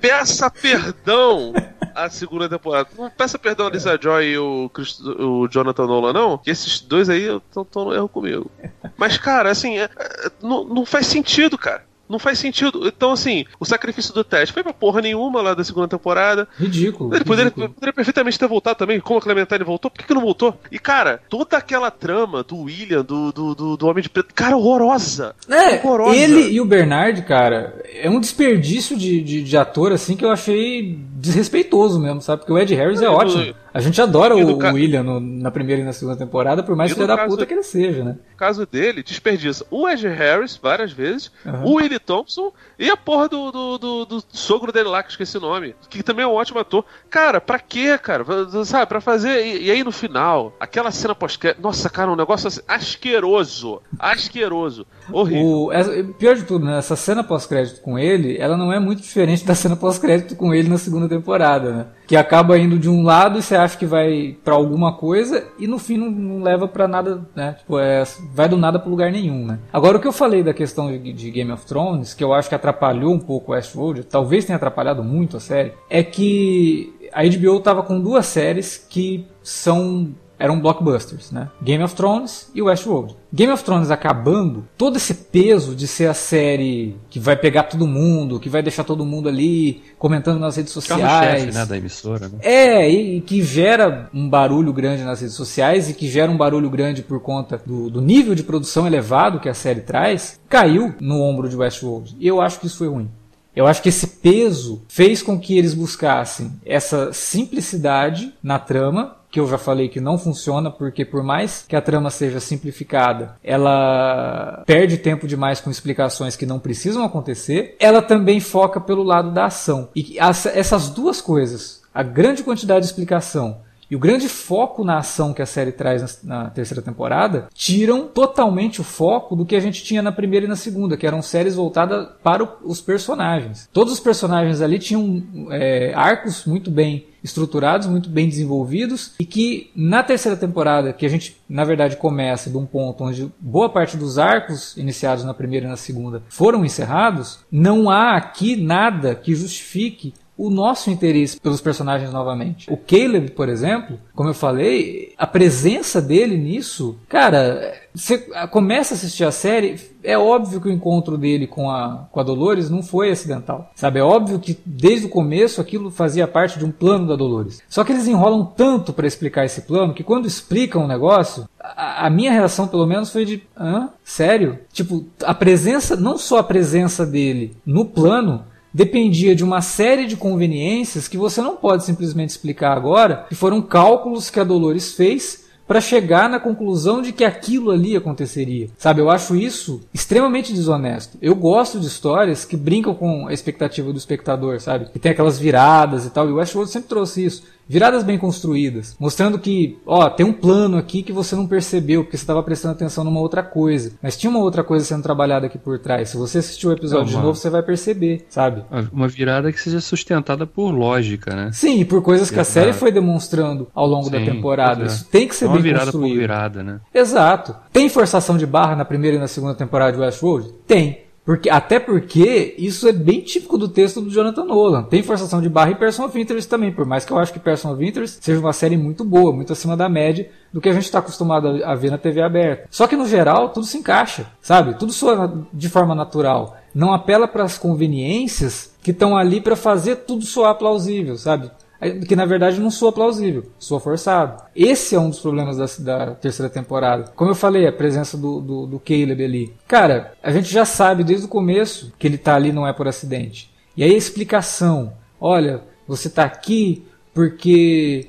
[0.00, 1.52] Peça perdão
[1.94, 2.88] a segunda temporada.
[2.96, 4.70] Não peça perdão a Lisa Joy e o,
[5.18, 8.50] o Jonathan Nolan, não, que esses dois aí estão no erro comigo.
[8.96, 11.82] Mas, cara, assim, é, é, não, não faz sentido, cara.
[12.08, 12.86] Não faz sentido.
[12.86, 16.46] Então, assim, o sacrifício do Ted foi pra porra nenhuma lá da segunda temporada.
[16.58, 17.14] Ridículo.
[17.14, 17.70] Ele poderia, ridículo.
[17.70, 19.90] poderia perfeitamente ter voltado também, como a Clementine voltou.
[19.90, 20.58] Por que, que não voltou?
[20.70, 24.56] E, cara, toda aquela trama do William, do, do, do, do Homem de Preto, cara,
[24.56, 25.34] horrorosa.
[25.48, 26.16] É, horrorosa.
[26.16, 30.30] ele e o Bernard, cara, é um desperdício de, de, de ator, assim, que eu
[30.30, 32.40] achei desrespeitoso mesmo, sabe?
[32.40, 33.54] Porque o Ed Harris é, é ótimo.
[33.74, 34.72] A gente adora o, ca...
[34.72, 37.54] William no, na primeira e na segunda temporada, por mais filho da caso, puta que
[37.54, 38.16] ele seja, né?
[38.30, 41.64] No caso dele, desperdiça o Ed Harris várias vezes, uhum.
[41.64, 45.36] o Willie Thompson e a porra do, do, do, do, sogro dele lá, que esqueci
[45.38, 46.84] o nome, que também é um ótimo ator.
[47.10, 48.24] Cara, pra quê, cara?
[48.64, 49.44] Sabe, pra fazer.
[49.44, 53.82] E, e aí no final, aquela cena pós Nossa, cara, um negócio assim, asqueroso.
[53.98, 54.86] Asqueroso.
[55.10, 55.44] Horrível.
[55.44, 56.78] O, pior de tudo, né?
[56.78, 60.68] Essa cena pós-crédito com ele, ela não é muito diferente da cena pós-crédito com ele
[60.68, 61.86] na segunda temporada, né?
[62.06, 65.66] Que acaba indo de um lado e você acha que vai para alguma coisa e
[65.66, 67.54] no fim não, não leva para nada, né?
[67.58, 69.58] Tipo, é, vai do nada para lugar nenhum, né?
[69.72, 72.48] Agora o que eu falei da questão de, de, Game of Thrones, que eu acho
[72.48, 77.60] que atrapalhou um pouco Westworld, talvez tenha atrapalhado muito a série, é que a HBO
[77.60, 81.48] tava com duas séries que são eram blockbusters, né?
[81.62, 83.16] Game of Thrones e Westworld.
[83.32, 87.86] Game of Thrones acabando, todo esse peso de ser a série que vai pegar todo
[87.86, 91.02] mundo, que vai deixar todo mundo ali comentando nas redes sociais.
[91.02, 92.38] chefe, né, da emissora, né?
[92.42, 96.36] É, e, e, que gera um barulho grande nas redes sociais e que gera um
[96.36, 100.94] barulho grande por conta do, do nível de produção elevado que a série traz, caiu
[101.00, 102.16] no ombro de Westworld.
[102.18, 103.10] E eu acho que isso foi ruim.
[103.54, 109.40] Eu acho que esse peso fez com que eles buscassem essa simplicidade na trama, que
[109.40, 114.62] eu já falei que não funciona, porque por mais que a trama seja simplificada, ela
[114.64, 117.74] perde tempo demais com explicações que não precisam acontecer.
[117.80, 119.88] Ela também foca pelo lado da ação.
[119.92, 125.32] E essas duas coisas, a grande quantidade de explicação e o grande foco na ação
[125.32, 129.82] que a série traz na, terceira temporada tiram totalmente o foco do que a gente
[129.82, 133.68] tinha na primeira e na segunda, que eram séries voltadas para os personagens.
[133.72, 139.70] Todos os personagens ali tinham é, arcos muito bem estruturados, muito bem desenvolvidos e que
[139.74, 143.96] na terceira temporada, que a gente na verdade começa de um ponto onde boa parte
[143.96, 149.34] dos arcos iniciados na primeira e na segunda foram encerrados, não há aqui nada que
[149.34, 152.70] justifique o nosso interesse pelos personagens novamente.
[152.72, 158.18] O Caleb, por exemplo, como eu falei, a presença dele nisso, cara, você
[158.50, 162.24] começa a assistir a série, é óbvio que o encontro dele com a, com a
[162.24, 163.70] Dolores não foi acidental.
[163.76, 164.00] Sabe?
[164.00, 167.62] É óbvio que desde o começo aquilo fazia parte de um plano da Dolores.
[167.68, 172.06] Só que eles enrolam tanto para explicar esse plano que quando explicam o negócio, a,
[172.06, 173.88] a minha reação pelo menos foi de: hã?
[174.02, 174.58] Sério?
[174.72, 178.44] Tipo, a presença, não só a presença dele no plano,
[178.74, 183.62] dependia de uma série de conveniências que você não pode simplesmente explicar agora, que foram
[183.62, 188.68] cálculos que a Dolores fez para chegar na conclusão de que aquilo ali aconteceria.
[188.76, 191.16] Sabe, eu acho isso extremamente desonesto.
[191.22, 194.86] Eu gosto de histórias que brincam com a expectativa do espectador, sabe?
[194.92, 197.42] Que tem aquelas viradas e tal, e o Westworld sempre trouxe isso.
[197.68, 202.16] Viradas bem construídas, mostrando que, ó, tem um plano aqui que você não percebeu porque
[202.16, 205.58] você estava prestando atenção numa outra coisa, mas tinha uma outra coisa sendo trabalhada aqui
[205.58, 206.10] por trás.
[206.10, 208.64] Se você assistir o episódio de novo, você vai perceber, sabe?
[208.92, 211.50] Uma virada que seja sustentada por lógica, né?
[211.52, 214.84] Sim, e por coisas que a série foi demonstrando ao longo Sim, da temporada.
[214.84, 214.86] É.
[214.86, 216.12] Isso tem que ser é uma bem virada construído.
[216.12, 216.80] Por virada, né?
[216.92, 217.54] Exato.
[217.72, 220.50] Tem forçação de barra na primeira e na segunda temporada de Westworld?
[220.66, 221.04] Tem.
[221.24, 224.82] Porque, até porque isso é bem típico do texto do Jonathan Nolan.
[224.82, 227.38] Tem forçação de barra e Person of Interest também, por mais que eu acho que
[227.38, 230.72] Person of Interest seja uma série muito boa, muito acima da média do que a
[230.72, 232.68] gente está acostumado a ver na TV aberta.
[232.70, 234.74] Só que no geral tudo se encaixa, sabe?
[234.78, 236.56] Tudo soa de forma natural.
[236.74, 241.50] Não apela para as conveniências que estão ali para fazer tudo soar plausível, sabe?
[241.90, 244.42] Que na verdade não soa plausível, soa forçado.
[244.54, 247.12] Esse é um dos problemas da, da terceira temporada.
[247.14, 249.54] Como eu falei, a presença do, do, do, Caleb ali.
[249.66, 252.88] Cara, a gente já sabe desde o começo que ele tá ali não é por
[252.88, 253.52] acidente.
[253.76, 258.08] E aí a explicação: olha, você tá aqui porque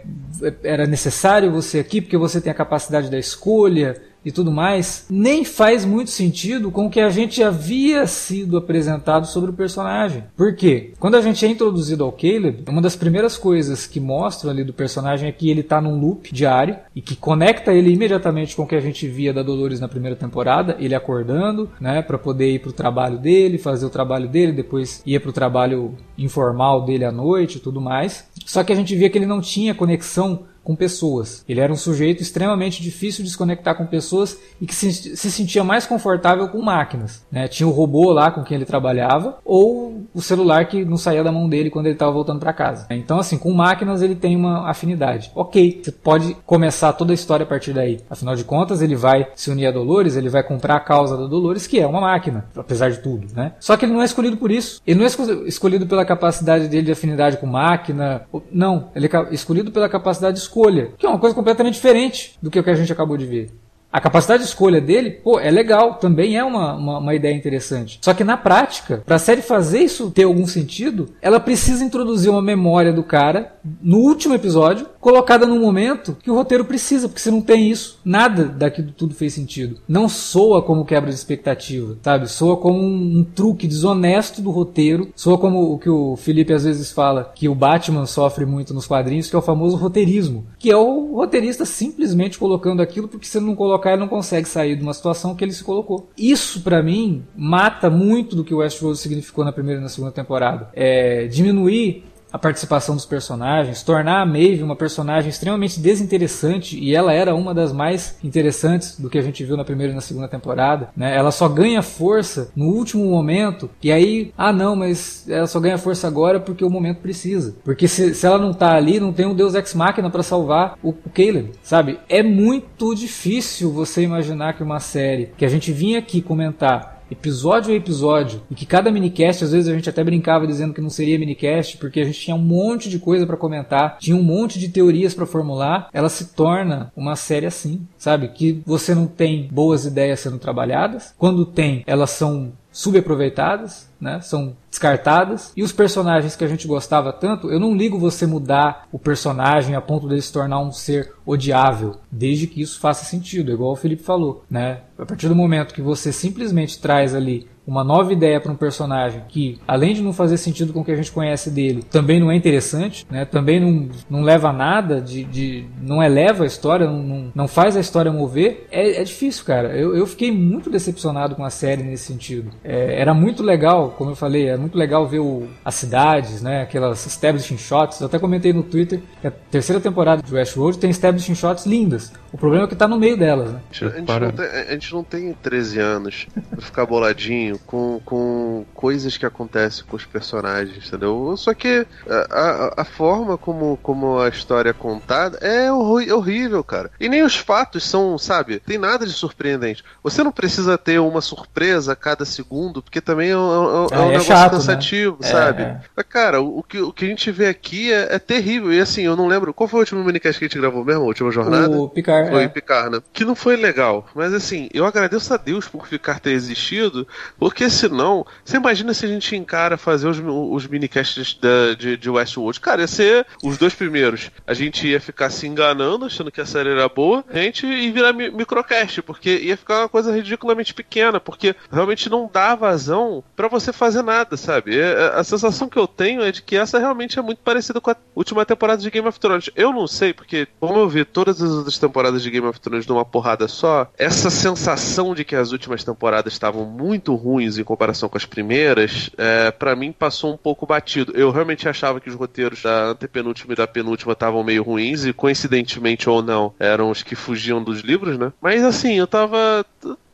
[0.64, 5.46] era necessário você aqui, porque você tem a capacidade da escolha, e tudo mais, nem
[5.46, 10.24] faz muito sentido com o que a gente havia sido apresentado sobre o personagem.
[10.36, 10.94] Por quê?
[11.00, 14.74] Quando a gente é introduzido ao Caleb, uma das primeiras coisas que mostram ali do
[14.74, 18.68] personagem é que ele está num loop diário e que conecta ele imediatamente com o
[18.68, 22.60] que a gente via da Dolores na primeira temporada, ele acordando, né, para poder ir
[22.60, 27.58] pro trabalho dele, fazer o trabalho dele, depois ia pro trabalho informal dele à noite
[27.58, 28.26] e tudo mais.
[28.46, 31.46] Só que a gente via que ele não tinha conexão com pessoas.
[31.48, 35.32] Ele era um sujeito extremamente difícil de se conectar com pessoas e que se, se
[35.32, 37.24] sentia mais confortável com máquinas.
[37.32, 37.48] Né?
[37.48, 41.32] Tinha o robô lá com quem ele trabalhava ou o celular que não saía da
[41.32, 42.88] mão dele quando ele estava voltando para casa.
[42.90, 45.32] Então, assim, com máquinas ele tem uma afinidade.
[45.36, 48.00] Ok, você pode começar toda a história a partir daí.
[48.10, 51.28] Afinal de contas, ele vai se unir a Dolores, ele vai comprar a causa da
[51.28, 53.28] Dolores, que é uma máquina, apesar de tudo.
[53.36, 53.54] Né?
[53.60, 54.82] Só que ele não é escolhido por isso.
[54.88, 58.24] Ele não é escolhido pela capacidade dele de afinidade com máquina.
[58.52, 62.50] Não, ele é escolhido pela capacidade de escolha, que é uma coisa completamente diferente do
[62.50, 63.52] que o que a gente acabou de ver.
[63.96, 67.98] A capacidade de escolha dele, pô, é legal, também é uma, uma, uma ideia interessante.
[68.02, 72.30] Só que na prática, para a série fazer isso ter algum sentido, ela precisa introduzir
[72.30, 77.22] uma memória do cara no último episódio, colocada num momento que o roteiro precisa, porque
[77.22, 79.78] se não tem isso, nada daquilo tudo fez sentido.
[79.88, 82.28] Não soa como quebra de expectativa, sabe?
[82.28, 86.66] Soa como um, um truque desonesto do roteiro, soa como o que o Felipe às
[86.66, 90.70] vezes fala, que o Batman sofre muito nos quadrinhos, que é o famoso roteirismo, que
[90.70, 93.56] é o roteirista simplesmente colocando aquilo porque se não
[93.86, 96.10] colocar ele não consegue sair de uma situação que ele se colocou.
[96.18, 100.12] Isso, para mim, mata muito do que o Westworld significou na primeira e na segunda
[100.12, 100.70] temporada.
[100.74, 102.04] É diminuir
[102.36, 107.54] a participação dos personagens, tornar a Maeve uma personagem extremamente desinteressante e ela era uma
[107.54, 111.16] das mais interessantes do que a gente viu na primeira e na segunda temporada, né?
[111.16, 115.78] Ela só ganha força no último momento e aí, ah não, mas ela só ganha
[115.78, 117.56] força agora porque o momento precisa.
[117.64, 120.78] Porque se, se ela não tá ali, não tem um Deus Ex Machina para salvar
[120.84, 122.00] o, o Caleb, sabe?
[122.10, 127.74] É muito difícil você imaginar que uma série que a gente vinha aqui comentar episódio
[127.74, 130.90] a episódio, e que cada minicast, às vezes a gente até brincava dizendo que não
[130.90, 134.60] seria minicast, porque a gente tinha um monte de coisa para comentar, tinha um monte
[134.60, 138.30] de teorias para formular, ela se torna uma série assim, sabe?
[138.30, 144.20] Que você não tem boas ideias sendo trabalhadas, quando tem, elas são subaproveitadas, né?
[144.20, 145.54] São descartadas.
[145.56, 149.76] E os personagens que a gente gostava tanto, eu não ligo você mudar o personagem
[149.76, 153.78] a ponto dele se tornar um ser odiável, desde que isso faça sentido, igual o
[153.78, 154.82] Felipe falou, né?
[155.00, 159.24] A partir do momento que você simplesmente traz ali uma nova ideia para um personagem
[159.28, 162.32] que, além de não fazer sentido com o que a gente conhece dele, também não
[162.32, 163.26] é interessante, né?
[163.26, 167.76] também não, não leva a nada, de, de, não eleva a história, não, não, faz
[167.76, 169.70] a história mover, é, é difícil, cara.
[169.76, 172.52] Eu, eu fiquei muito decepcionado com a série nesse sentido.
[172.64, 176.62] É, era muito legal, como eu falei, é muito legal ver o, as cidades, né?
[176.62, 178.00] aquelas establishing shots.
[178.00, 182.14] Eu até comentei no Twitter que a terceira temporada de Westworld tem establishing shots lindas.
[182.32, 183.52] O problema é que está no meio delas.
[183.52, 183.60] Né?
[183.72, 188.66] A, gente não tem, a gente não tem 13 anos pra ficar boladinho com, com
[188.74, 191.36] coisas que acontecem com os personagens, entendeu?
[191.38, 196.92] Só que a, a, a forma como, como a história é contada é horrível, cara.
[197.00, 198.60] E nem os fatos são, sabe?
[198.60, 199.84] Tem nada de surpreendente.
[200.04, 204.00] Você não precisa ter uma surpresa a cada segundo, porque também é um, é, é
[204.00, 204.58] um é negócio chato, né?
[204.58, 205.28] cansativo, né?
[205.28, 205.62] sabe?
[205.64, 206.04] É.
[206.04, 208.72] Cara, o, que, o que a gente vê aqui é, é, terrível.
[208.72, 209.54] E assim, eu não lembro.
[209.54, 211.02] Qual foi o último minicast que a gente gravou mesmo?
[211.02, 211.76] A última jornada?
[211.76, 212.30] O Picard.
[212.30, 212.48] Foi é.
[212.48, 213.02] Picard, né?
[213.14, 214.08] Que não foi legal.
[214.16, 217.08] Mas assim, eu agradeço a Deus por Picard ter existido,
[217.46, 222.10] porque senão, você imagina se a gente encara fazer os, os minicasts da, de, de
[222.10, 222.60] Westworld?
[222.60, 224.32] Cara, ia ser os dois primeiros.
[224.48, 227.94] A gente ia ficar se enganando, achando que a série era boa, a gente ia
[227.94, 233.24] virar mi microcast, porque ia ficar uma coisa ridiculamente pequena, porque realmente não dá vazão
[233.36, 234.80] para você fazer nada, sabe?
[234.80, 237.92] É, a sensação que eu tenho é de que essa realmente é muito parecida com
[237.92, 239.52] a última temporada de Game of Thrones.
[239.56, 242.88] Eu não sei, porque como eu vi todas as outras temporadas de Game of Thrones
[242.88, 247.64] numa porrada só, essa sensação de que as últimas temporadas estavam muito ruins ruins em
[247.64, 251.14] comparação com as primeiras, é, para mim passou um pouco batido.
[251.16, 255.14] Eu realmente achava que os roteiros da antepenúltima e da penúltima estavam meio ruins, e
[255.14, 258.32] coincidentemente ou não, eram os que fugiam dos livros, né?
[258.42, 259.66] Mas assim, eu tava.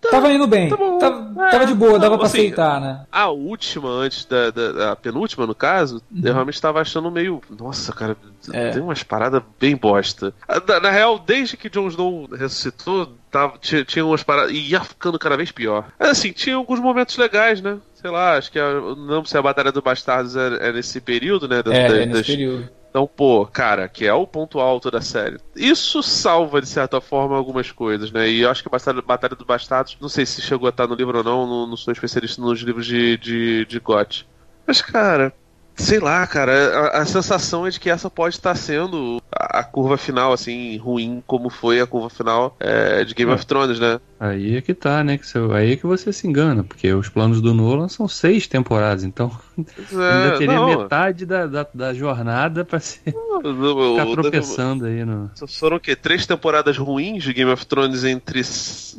[0.10, 0.70] Tava indo bem.
[0.70, 3.06] Tá tava, é, tava, de boa, dava pra assim, aceitar, né?
[3.12, 6.22] A última, antes da, da, penúltima, no caso, uhum.
[6.24, 7.41] eu realmente tava achando meio.
[7.49, 8.18] Nossa, cara,
[8.52, 8.72] é.
[8.72, 10.34] tem umas paradas bem bosta.
[10.68, 14.52] Na, na, real, desde que Jon Snow ressuscitou, tava, tinha, tinha umas paradas.
[14.52, 15.86] E ia ficando cada vez pior.
[15.99, 17.78] Mas assim, tinha alguns momentos legais, né?
[17.93, 20.99] Sei lá, acho que a, não lembro se a Batalha dos Bastardos é, é nesse
[20.99, 21.62] período, né?
[21.62, 24.92] Da, é, da, é nesse das, período então, pô, cara, que é o ponto alto
[24.92, 25.38] da série.
[25.56, 28.28] Isso salva, de certa forma, algumas coisas, né?
[28.30, 30.88] E eu acho que a Batalha, Batalha dos Bastardos, não sei se chegou a estar
[30.88, 34.28] no livro ou não, não, não sou especialista nos livros de, de, de GOT.
[34.68, 35.34] Mas, cara,
[35.74, 36.52] sei lá, cara,
[36.92, 41.23] a, a, sensação é de que essa pode estar sendo a, curva final, assim, ruim
[41.25, 43.36] como foi a curva final é, de Game é.
[43.36, 43.99] of Thrones, né?
[44.19, 45.17] Aí é que tá, né?
[45.17, 48.45] Que você, aí é que você se engana, porque os planos do Nolan são seis
[48.45, 50.67] temporadas, então é, ainda teria não.
[50.67, 52.99] metade da, da, da jornada pra se
[53.43, 55.32] não, ficar tropeçando aí no.
[55.47, 55.95] Foram o quê?
[55.95, 58.43] Três temporadas ruins de Game of Thrones entre.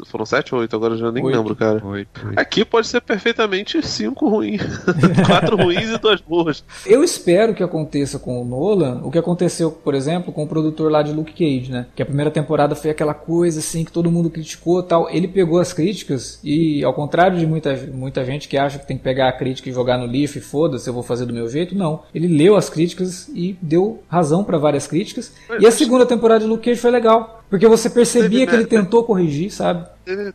[0.07, 0.75] Foram sete ou oito?
[0.75, 1.37] Agora eu já nem oito.
[1.37, 1.85] lembro, cara.
[1.85, 2.41] Oito, oito.
[2.41, 4.63] Aqui pode ser perfeitamente cinco ruins.
[5.27, 6.65] Quatro ruins e duas boas.
[6.85, 10.91] Eu espero que aconteça com o Nolan o que aconteceu, por exemplo, com o produtor
[10.91, 11.87] lá de Luke Cage, né?
[11.97, 15.59] Que a primeira temporada foi aquela coisa assim que todo mundo criticou tal ele pegou
[15.59, 19.29] as críticas e, ao contrário de muita, muita gente que acha que tem que pegar
[19.29, 22.03] a crítica e jogar no lixo e foda-se, eu vou fazer do meu jeito, não.
[22.15, 25.33] Ele leu as críticas e deu razão para várias críticas.
[25.59, 29.05] E a segunda temporada de Luke Cage foi legal, porque você percebia que ele tentou
[29.05, 29.87] corrigir, sabe?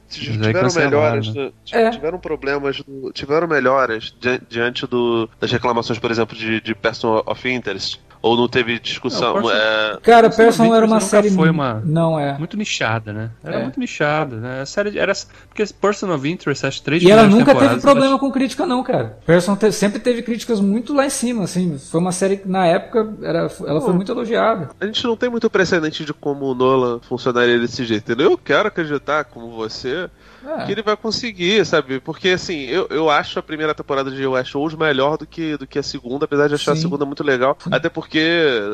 [0.10, 1.52] tiveram melhoras, né?
[1.74, 1.90] é.
[1.90, 2.82] tiveram problemas,
[3.14, 4.16] tiveram melhoras
[4.50, 9.42] diante do, das reclamações, por exemplo, de, de Person of Interest ou não teve discussão?
[9.42, 9.98] Não, é...
[10.02, 11.30] Cara, Person era uma série.
[11.30, 11.82] Foi uma.
[11.86, 12.38] Não é.
[12.38, 13.32] Muito nichada, né?
[13.44, 13.64] Era é.
[13.64, 14.62] muito nichada, né?
[14.62, 15.14] A série era.
[15.48, 18.20] Porque Person of Interest, as três E ela nunca teve problema mas...
[18.20, 19.18] com crítica, não, cara.
[19.26, 19.72] Person te...
[19.72, 21.78] sempre teve críticas muito lá em cima, assim.
[21.78, 23.50] Foi uma série que na época era...
[23.66, 24.70] ela foi muito elogiada.
[24.80, 28.32] A gente não tem muito precedente de como o Nolan funcionaria desse jeito, entendeu?
[28.32, 30.10] Eu quero acreditar, como você
[30.48, 30.66] é.
[30.66, 32.00] que ele vai conseguir, sabe?
[32.00, 35.80] Porque assim, eu, eu acho a primeira temporada de Westworld melhor do que, do que
[35.80, 36.80] a segunda, apesar de achar Sim.
[36.80, 37.58] a segunda muito legal.
[37.60, 37.70] Sim.
[37.72, 38.22] Até porque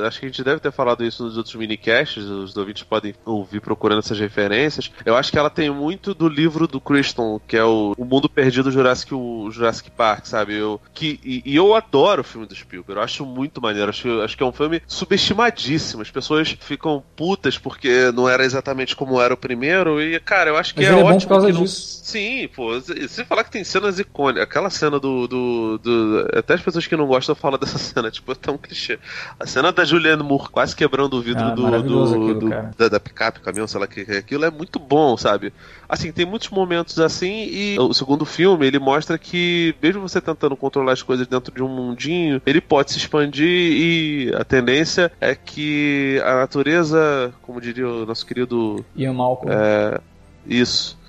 [0.06, 3.60] acho que a gente deve ter falado isso nos outros minicasts, os ouvintes podem ouvir
[3.60, 4.92] procurando essas referências.
[5.06, 8.30] Eu acho que ela tem muito do livro do Christon, que é o, o Mundo
[8.30, 10.56] Perdido Jurassic, o Jurassic Park, sabe?
[10.56, 13.90] Eu, que, e, e, eu adoro o filme do Spielberg, eu acho muito maneiro.
[13.90, 16.02] Acho, acho que é um filme subestimadíssimo.
[16.02, 20.02] As pessoas ficam putas porque não era exatamente como era o primeiro.
[20.02, 21.63] E, cara, eu acho que Mas é, é ótimo.
[21.64, 22.04] Disso.
[22.04, 22.80] Sim, pô.
[22.82, 26.96] Se falar que tem cenas icônicas, aquela cena do, do, do, Até as pessoas que
[26.96, 29.00] não gostam falam dessa cena, tipo, é tão clichê.
[29.40, 32.90] A cena da Julianne Moore quase quebrando o vidro ah, do, do, aquilo, do da,
[32.90, 35.54] da picape, caminhão, sei lá que é aquilo, é muito bom, sabe?
[35.88, 40.56] Assim, tem muitos momentos assim, e o segundo filme ele mostra que, mesmo você tentando
[40.58, 45.36] controlar as coisas dentro de um mundinho, ele pode se expandir e a tendência é
[45.36, 48.84] que a natureza, como diria o nosso querido.
[48.96, 49.52] Ian Malcolm.
[49.52, 50.00] É,
[50.46, 51.02] isso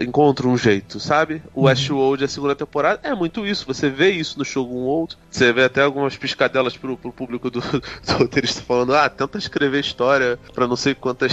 [0.00, 1.42] encontra um jeito, sabe?
[1.54, 1.66] O uhum.
[1.66, 3.66] Westworld, a segunda temporada, é muito isso.
[3.66, 5.16] Você vê isso no Shogun World.
[5.30, 9.80] Você vê até algumas piscadelas pro, pro público do, do roteirista falando: ah, tenta escrever
[9.80, 11.32] história pra não sei quantas.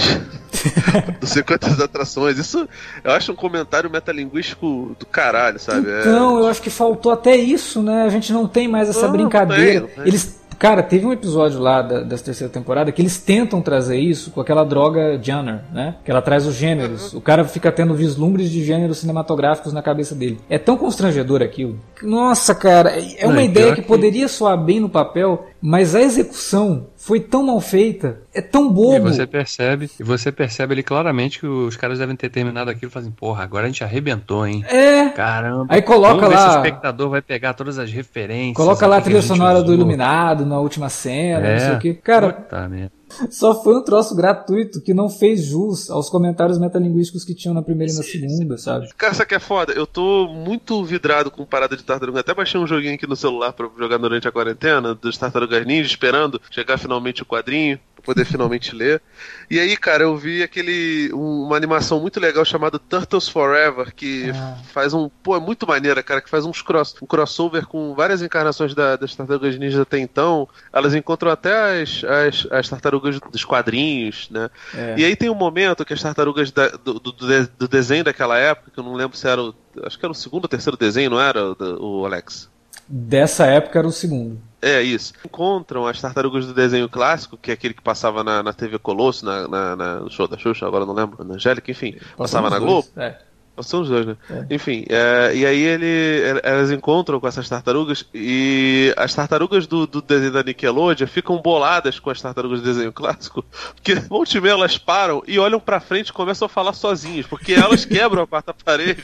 [1.20, 2.38] não sei quantas atrações.
[2.38, 2.68] Isso
[3.02, 5.86] eu acho um comentário metalinguístico do caralho, sabe?
[6.00, 6.42] Então, é...
[6.42, 8.02] eu acho que faltou até isso, né?
[8.02, 9.80] A gente não tem mais essa não, brincadeira.
[9.80, 10.06] Não tem, não tem.
[10.06, 14.30] Eles Cara, teve um episódio lá da, dessa terceira temporada que eles tentam trazer isso
[14.30, 15.94] com aquela droga Janner, né?
[16.04, 17.14] Que ela traz os gêneros.
[17.14, 20.38] O cara fica tendo vislumbres de gêneros cinematográficos na cabeça dele.
[20.50, 21.80] É tão constrangedor aquilo.
[22.02, 26.00] Nossa, cara, é uma Não, ideia que, que poderia soar bem no papel, mas a
[26.00, 28.96] execução foi tão mal feita, é tão bobo.
[28.96, 32.90] E você percebe, e você percebe ali claramente que os caras devem ter terminado aquilo
[32.90, 34.64] e fazem, porra, agora a gente arrebentou, hein?
[34.68, 35.08] É.
[35.10, 35.66] Caramba.
[35.68, 36.50] Aí coloca lá.
[36.50, 38.56] Se o espectador vai pegar todas as referências.
[38.56, 41.52] Coloca lá a trilha sonora do Iluminado na última cena, é.
[41.52, 41.94] não sei o que.
[41.94, 42.32] Cara.
[42.32, 42.99] Puta merda.
[43.30, 47.62] Só foi um troço gratuito que não fez jus aos comentários metalinguísticos que tinham na
[47.62, 48.88] primeira e na segunda, sabe?
[48.96, 49.72] Cara, isso aqui é foda.
[49.72, 52.20] Eu tô muito vidrado com parada de tartaruga.
[52.20, 55.88] Até baixei um joguinho aqui no celular pra jogar durante a quarentena, dos Tartarugas Ninja,
[55.88, 59.00] esperando chegar finalmente o quadrinho pra poder finalmente ler.
[59.48, 61.10] E aí, cara, eu vi aquele.
[61.12, 64.56] uma animação muito legal chamada Turtles Forever, que ah.
[64.72, 65.08] faz um.
[65.22, 68.96] Pô, é muito maneira, cara, que faz uns cross, um crossover com várias encarnações da,
[68.96, 70.48] das tartarugas ninjas até então.
[70.72, 74.50] Elas encontram até as, as, as tartarugas dos quadrinhos, né?
[74.74, 74.94] É.
[74.98, 78.70] E aí tem um momento que as tartarugas da, do, do, do, desenho daquela época,
[78.72, 79.54] que eu não lembro se era o.
[79.84, 82.49] Acho que era o segundo ou terceiro desenho, não era, o, o Alex?
[82.92, 84.40] Dessa época era o segundo.
[84.60, 85.12] É, isso.
[85.24, 89.24] Encontram as tartarugas do desenho clássico, que é aquele que passava na, na TV Colosso,
[89.24, 91.96] na, na, na, no show da Xuxa, agora não lembro, na Angélica, enfim.
[92.16, 92.88] Passava na Globo.
[92.96, 93.16] É.
[93.62, 94.16] São os dois, né?
[94.28, 94.54] É.
[94.54, 100.00] Enfim, é, e aí ele, elas encontram com essas tartarugas e as tartarugas do, do
[100.00, 103.44] desenho da Nickelodeon ficam boladas com as tartarugas do desenho clássico,
[103.74, 107.26] porque volta e meia elas param e olham pra frente e começam a falar sozinhas,
[107.26, 109.02] porque elas quebram a quarta parede.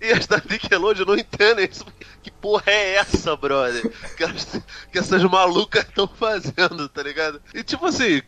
[0.00, 1.84] E, e as da Nickelodeon não entendem isso.
[2.22, 3.82] Que porra é essa, brother?
[4.16, 7.40] Que, as, que essas malucas estão fazendo, tá ligado?
[7.54, 8.22] E tipo assim,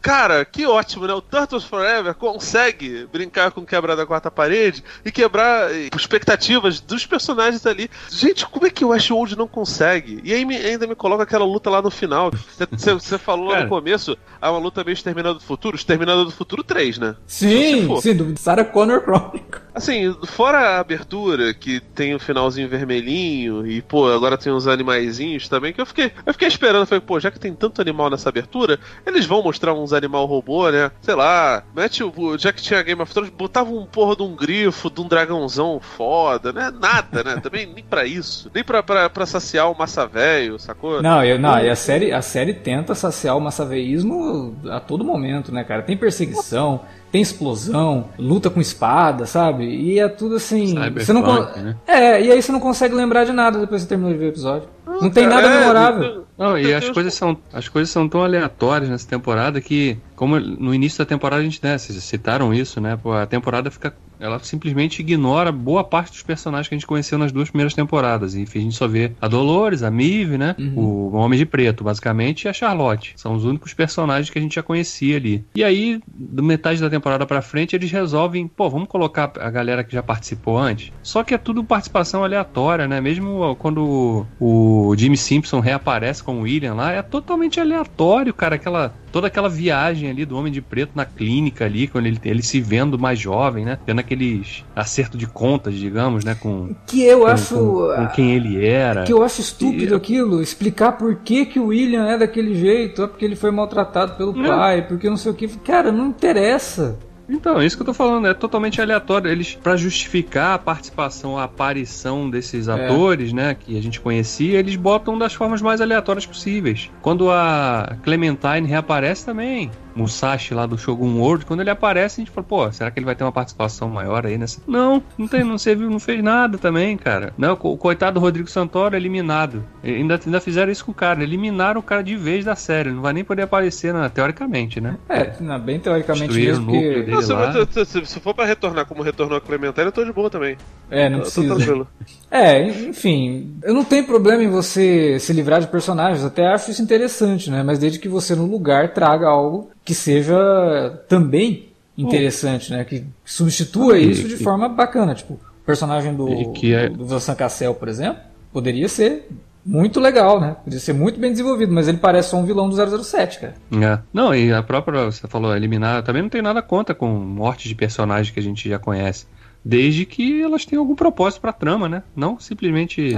[0.00, 1.12] Cara, que ótimo, né?
[1.12, 7.66] O Turtles Forever consegue brincar com quebrar da quarta parede e quebrar expectativas dos personagens
[7.66, 7.90] ali.
[8.10, 10.20] Gente, como é que o Westworld não consegue?
[10.24, 12.30] E aí me, ainda me coloca aquela luta lá no final.
[12.72, 15.76] Você falou lá no começo, há uma luta meio Exterminador do Futuro.
[15.76, 17.16] Exterminador do Futuro 3, né?
[17.26, 19.60] Sim, sim, do Sarah Connor Chronicle.
[19.74, 25.48] Assim, fora a abertura, que tem o finalzinho vermelhinho, e pô, agora tem uns animaizinhos
[25.48, 28.28] também, que eu fiquei, eu fiquei esperando, falei, pô, já que tem tanto animal nessa
[28.28, 30.90] abertura, eles vão mostrar uns animal robô, né?
[31.00, 32.38] Sei lá, mete o.
[32.38, 35.80] Já que tinha Game of Thrones, botava um porra de um grifo, de um dragãozão
[35.80, 36.70] foda, né?
[36.70, 37.36] Nada, né?
[37.36, 38.50] Também nem pra isso.
[38.54, 41.02] Nem pra, pra, pra saciar o massa velho, sacou?
[41.02, 45.52] Não, eu, não, e a série, a série tenta saciar o massaveísmo a todo momento,
[45.52, 45.82] né, cara?
[45.82, 49.64] Tem perseguição tem explosão, luta com espada, sabe?
[49.64, 50.74] E é tudo assim.
[50.94, 51.76] você não né?
[51.86, 54.26] É, e aí você não consegue lembrar de nada depois que você terminou de ver
[54.26, 54.68] o episódio.
[54.86, 56.24] Não, não tem nada é, memorável.
[56.38, 60.74] Não, e as coisas são as coisas são tão aleatórias nessa temporada que como no
[60.74, 62.96] início da temporada a gente né, vocês citaram isso, né?
[62.96, 67.18] Pô, a temporada fica ela simplesmente ignora boa parte dos personagens que a gente conheceu
[67.18, 68.34] nas duas primeiras temporadas.
[68.34, 70.54] E a gente só vê a Dolores, a Mive, né?
[70.58, 70.78] Uhum.
[70.78, 73.14] O Homem de Preto, basicamente, e a Charlotte.
[73.16, 75.44] São os únicos personagens que a gente já conhecia ali.
[75.54, 79.82] E aí, do metade da temporada pra frente, eles resolvem, pô, vamos colocar a galera
[79.82, 80.92] que já participou antes.
[81.02, 83.00] Só que é tudo participação aleatória, né?
[83.00, 88.56] Mesmo quando o Jimmy Simpson reaparece como William lá, é totalmente aleatório, cara.
[88.56, 92.42] Aquela toda aquela viagem ali do Homem de Preto na clínica ali, quando ele, ele
[92.42, 93.78] se vendo mais jovem, né?
[93.84, 96.34] Tendo aqueles acerto de contas, digamos, né?
[96.34, 97.54] Com, que eu com, acho.
[97.54, 99.04] Com, com, quem ele era.
[99.04, 99.96] Que eu acho estúpido e...
[99.96, 104.14] aquilo, explicar por que, que o William é daquele jeito, é porque ele foi maltratado
[104.14, 105.48] pelo pai, porque não sei o que.
[105.48, 106.98] Cara, não interessa.
[107.30, 109.30] Então, é isso que eu tô falando, é totalmente aleatório.
[109.30, 112.72] Eles, para justificar a participação, a aparição desses É.
[112.72, 116.90] atores, né, que a gente conhecia, eles botam das formas mais aleatórias possíveis.
[117.00, 122.32] Quando a Clementine reaparece também, Musashi lá do Shogun World, quando ele aparece, a gente
[122.32, 124.60] fala, pô, será que ele vai ter uma participação maior aí nessa?
[124.66, 127.32] Não, não tem, não serviu, não fez nada também, cara.
[127.36, 129.64] Não, o coitado do Rodrigo Santoro é eliminado.
[129.82, 132.90] E Ainda, ainda fizeram isso com o cara, eliminaram o cara de vez da série,
[132.90, 134.96] não vai nem poder aparecer, né, teoricamente, né?
[135.08, 137.10] É, não, bem teoricamente Destruíram mesmo, dele.
[137.12, 137.20] Não,
[137.66, 140.56] se, se- se- for pra retornar como retornou a Clementine, eu tô de boa também.
[140.90, 141.54] É, não Eu tô precisa.
[141.56, 141.88] tranquilo.
[142.30, 146.80] É, enfim, eu não tenho problema em você se livrar de personagens, até acho isso
[146.80, 147.62] interessante, né?
[147.62, 151.68] Mas desde que você no lugar traga algo que seja também
[151.98, 152.84] interessante, né?
[152.84, 156.28] Que substitua E- isso de e- forma bacana, tipo, o personagem do
[156.72, 158.20] é- do Vincent Cassel, por exemplo,
[158.52, 159.28] poderia ser
[159.66, 160.56] muito legal, né?
[160.64, 163.54] Poderia ser muito bem desenvolvido, mas ele parece só um vilão do 007, cara.
[163.72, 163.98] É.
[164.12, 167.74] Não, e a própria, você falou, eliminar, também não tem nada contra com mortes de
[167.74, 169.26] personagens que a gente já conhece.
[169.64, 172.02] Desde que elas tenham algum propósito pra trama, né?
[172.16, 173.16] Não simplesmente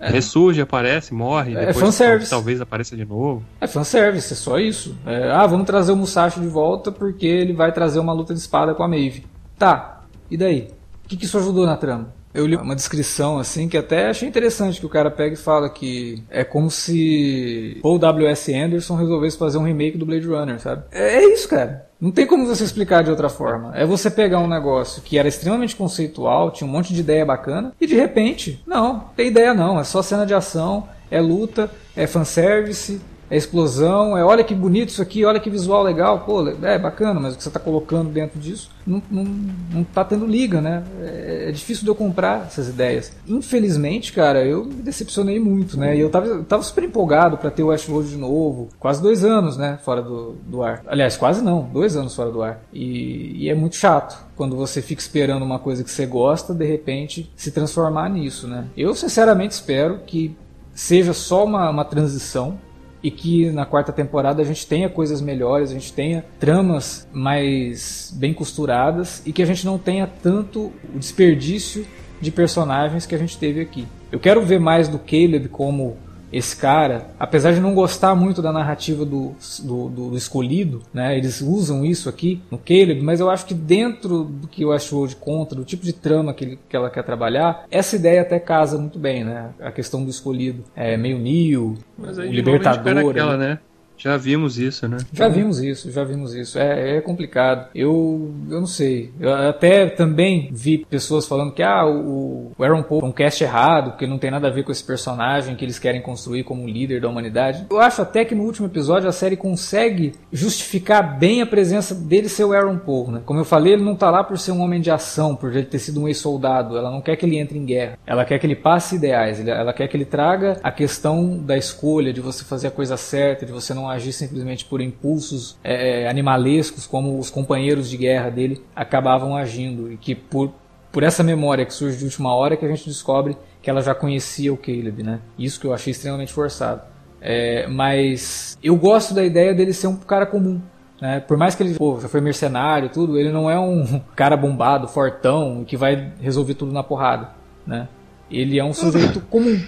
[0.00, 2.30] ressurge, aparece, morre, É depois fanservice.
[2.30, 3.42] tal- talvez apareça de novo.
[3.60, 4.96] É fanservice, é só isso.
[5.04, 8.38] É, ah, vamos trazer o Musashi de volta porque ele vai trazer uma luta de
[8.40, 9.26] espada com a Maeve.
[9.58, 10.68] Tá, e daí?
[11.04, 12.14] O que, que isso ajudou na trama?
[12.34, 15.68] Eu li uma descrição assim que até achei interessante que o cara pega e fala
[15.70, 18.54] que é como se Paul W.S.
[18.54, 20.84] Anderson resolvesse fazer um remake do Blade Runner, sabe?
[20.92, 21.87] É, é isso, cara.
[22.00, 23.72] Não tem como você explicar de outra forma.
[23.74, 27.72] É você pegar um negócio que era extremamente conceitual, tinha um monte de ideia bacana,
[27.80, 32.06] e de repente, não, tem ideia não, é só cena de ação, é luta, é
[32.06, 36.78] fanservice, é explosão, é olha que bonito isso aqui, olha que visual legal, pô, é
[36.78, 39.24] bacana, mas o que você está colocando dentro disso não, não,
[39.70, 40.82] não tá tendo liga, né?
[41.00, 43.12] É, é difícil de eu comprar essas ideias.
[43.26, 45.94] Infelizmente, cara, eu me decepcionei muito, né?
[45.96, 49.24] E eu tava, eu tava super empolgado para ter o Westworld de novo, quase dois
[49.24, 49.78] anos, né?
[49.84, 50.82] Fora do, do ar.
[50.86, 52.62] Aliás, quase não, dois anos fora do ar.
[52.72, 56.64] E, e é muito chato quando você fica esperando uma coisa que você gosta, de
[56.64, 58.66] repente se transformar nisso, né?
[58.76, 60.34] Eu sinceramente espero que
[60.74, 62.56] seja só uma, uma transição
[63.02, 68.12] e que na quarta temporada a gente tenha coisas melhores, a gente tenha tramas mais
[68.16, 71.86] bem costuradas e que a gente não tenha tanto o desperdício
[72.20, 73.86] de personagens que a gente teve aqui.
[74.10, 75.96] Eu quero ver mais do Caleb como
[76.32, 81.16] esse cara, apesar de não gostar muito da narrativa do, do, do- do escolhido, né?
[81.16, 85.16] Eles usam isso aqui no Caleb, mas eu acho que dentro do que o Ashworld
[85.16, 88.76] conta, do tipo de trama que, ele- que ela quer trabalhar, essa ideia até casa
[88.78, 89.50] muito bem, né?
[89.60, 92.94] A questão do escolhido, é meio Neo, Mas o Libertador.
[92.94, 93.38] naquela, ali.
[93.40, 93.58] né?
[93.98, 94.98] Já vimos isso, né?
[95.12, 96.58] Já vimos isso, já vimos isso.
[96.58, 97.68] É, é complicado.
[97.74, 99.12] Eu, eu não sei.
[99.18, 103.42] Eu até também vi pessoas falando que ah, o, o Aaron Paul é um cast
[103.42, 106.68] errado, porque não tem nada a ver com esse personagem que eles querem construir como
[106.68, 107.66] líder da humanidade.
[107.68, 112.28] Eu acho até que no último episódio a série consegue justificar bem a presença dele
[112.28, 113.10] ser o Aaron Paul.
[113.10, 113.22] Né?
[113.26, 115.64] Como eu falei, ele não tá lá por ser um homem de ação, por ele
[115.64, 116.76] ter sido um ex-soldado.
[116.76, 117.98] Ela não quer que ele entre em guerra.
[118.06, 119.46] Ela quer que ele passe ideais.
[119.46, 123.44] Ela quer que ele traga a questão da escolha, de você fazer a coisa certa,
[123.44, 128.62] de você não agir simplesmente por impulsos é, animalescos, como os companheiros de guerra dele
[128.74, 129.92] acabavam agindo.
[129.92, 130.52] E que por,
[130.92, 133.94] por essa memória que surge de última hora que a gente descobre que ela já
[133.94, 135.20] conhecia o Caleb, né?
[135.38, 136.82] Isso que eu achei extremamente forçado.
[137.20, 140.60] É, mas eu gosto da ideia dele ser um cara comum.
[141.00, 141.20] Né?
[141.20, 144.88] Por mais que ele pô, já foi mercenário tudo, ele não é um cara bombado,
[144.88, 147.30] fortão, que vai resolver tudo na porrada.
[147.66, 147.88] Né?
[148.30, 149.60] Ele é um sujeito comum.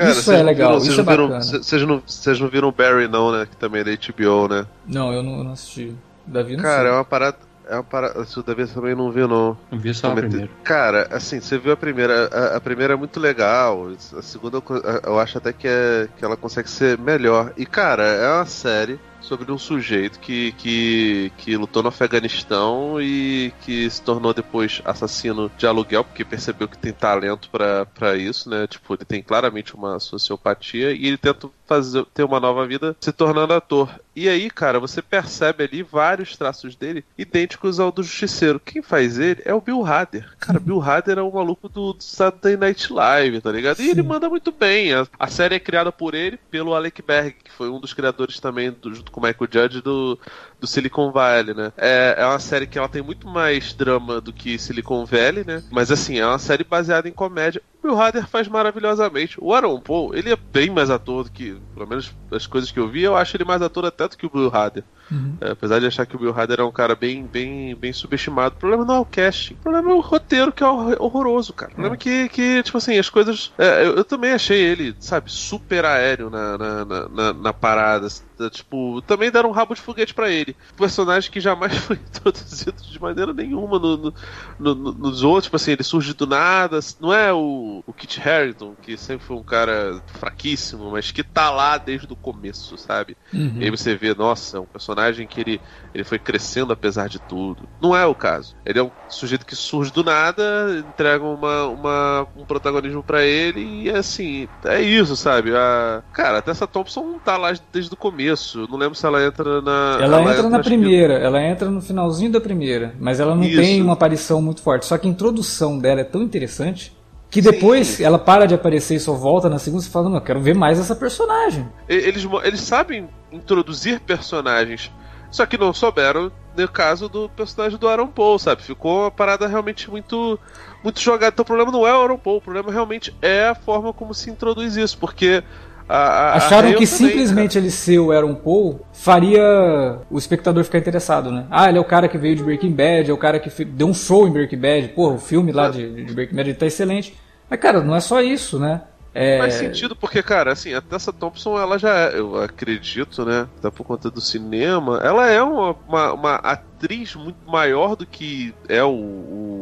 [0.00, 1.42] Isso vocês é não legal, viram- isso é não bacana.
[1.62, 3.46] Vocês não, vocês não viram o Barry, não, né?
[3.50, 4.66] Que também é da HBO, né?
[4.86, 5.94] Não, eu não, não assisti.
[6.26, 6.98] Davi não Cara, é sei.
[6.98, 7.36] uma parada.
[7.68, 8.24] É uma parada.
[8.24, 9.56] Se o Davi também não viu, não.
[9.70, 10.30] Eu vi só a Prometeu.
[10.30, 10.52] primeira.
[10.64, 12.28] Cara, assim, você viu a primeira.
[12.32, 13.88] A, a primeira é muito legal.
[14.16, 14.62] A segunda eu
[15.04, 17.52] eu acho até que, é, que ela consegue ser melhor.
[17.56, 23.52] E, cara, é uma série sobre um sujeito que, que, que lutou no Afeganistão e
[23.62, 28.50] que se tornou depois assassino de aluguel, porque percebeu que tem talento pra pra isso,
[28.50, 28.66] né?
[28.66, 33.12] Tipo, ele tem claramente uma sociopatia e ele tenta fazer, ter uma nova vida se
[33.12, 33.88] tornando ator.
[34.14, 38.60] E aí, cara, você percebe ali vários traços dele idênticos ao do Justiceiro.
[38.60, 40.28] Quem faz ele é o Bill Hader.
[40.38, 43.80] Cara, Bill Hader é o maluco do, do Saturday Night Live, tá ligado?
[43.80, 44.92] E ele manda muito bem.
[44.92, 48.38] A, a série é criada por ele, pelo Alec Berg, que foi um dos criadores
[48.38, 50.18] também, do- junto com o Michael Judge, do,
[50.58, 51.72] do Silicon Valley, né?
[51.76, 55.62] É, é uma série que ela tem muito mais drama do que Silicon Valley, né?
[55.70, 57.62] Mas assim, é uma série baseada em comédia.
[57.82, 59.36] Bill Hader faz maravilhosamente.
[59.40, 62.78] O Aaron Paul, ele é bem mais ator do que, pelo menos as coisas que
[62.78, 64.84] eu vi, eu acho ele mais ator até do que o Bill Hader.
[65.10, 65.36] Uhum.
[65.40, 68.54] É, apesar de achar que o Bill Hader é um cara bem, bem, bem subestimado.
[68.54, 69.54] O problema não é o casting.
[69.54, 71.72] O problema é o roteiro, que é horroroso, cara.
[71.72, 73.52] O problema é, é que, que, tipo assim, as coisas.
[73.58, 78.08] É, eu, eu, também achei ele, sabe, super aéreo na, na, na, na parada.
[78.50, 80.56] Tipo, também deram um rabo de foguete para ele.
[80.72, 84.14] Um personagem que jamais foi introduzido de maneira nenhuma no, no,
[84.58, 85.44] no, nos outros.
[85.44, 86.80] Tipo assim, ele surge do nada.
[87.00, 91.50] Não é o, o Kit Harington, que sempre foi um cara fraquíssimo, mas que tá
[91.50, 93.16] lá desde o começo, sabe?
[93.32, 93.56] Uhum.
[93.56, 95.60] E aí você vê, nossa, é um personagem que ele,
[95.94, 97.68] ele foi crescendo apesar de tudo.
[97.80, 98.56] Não é o caso.
[98.64, 100.42] Ele é um sujeito que surge do nada,
[100.88, 105.54] entrega uma, uma um protagonismo para ele e assim, é isso, sabe?
[105.54, 108.66] A, cara, a Tessa Thompson tá lá desde o começo.
[108.70, 109.98] Não lembro se ela entra na.
[110.00, 111.24] Ela, ela entra, entra, na primeira, que...
[111.24, 113.60] ela entra no finalzinho da primeira, mas ela não isso.
[113.60, 114.86] tem uma aparição muito forte.
[114.86, 116.92] Só que a introdução dela é tão interessante
[117.32, 118.04] que depois Sim.
[118.04, 120.54] ela para de aparecer e só volta na segunda e fala, não, eu quero ver
[120.54, 121.66] mais essa personagem.
[121.88, 124.92] Eles, eles sabem introduzir personagens,
[125.30, 128.62] só que não souberam no caso do personagem do Aaron Paul, sabe?
[128.62, 130.38] Ficou uma parada realmente muito
[130.84, 131.32] muito jogada.
[131.32, 134.12] Então o problema não é o Aaron Paul, o problema realmente é a forma como
[134.12, 135.42] se introduz isso, porque
[135.88, 140.78] a, a, Acharam a que simplesmente ele ser o Aaron Paul faria o espectador ficar
[140.78, 141.46] interessado, né?
[141.50, 143.86] Ah, ele é o cara que veio de Breaking Bad, é o cara que deu
[143.86, 144.88] um show em Breaking Bad.
[144.88, 147.18] Porra, o filme lá de, de Breaking Bad ele tá excelente.
[147.48, 148.82] Mas, cara, não é só isso, né?
[149.14, 149.38] É...
[149.38, 153.46] Faz sentido, porque, cara, assim, a Tessa Thompson, ela já é, eu acredito, né?
[153.58, 156.71] Até por conta do cinema, ela é uma, uma, uma atriz
[157.16, 158.90] muito maior do que é o,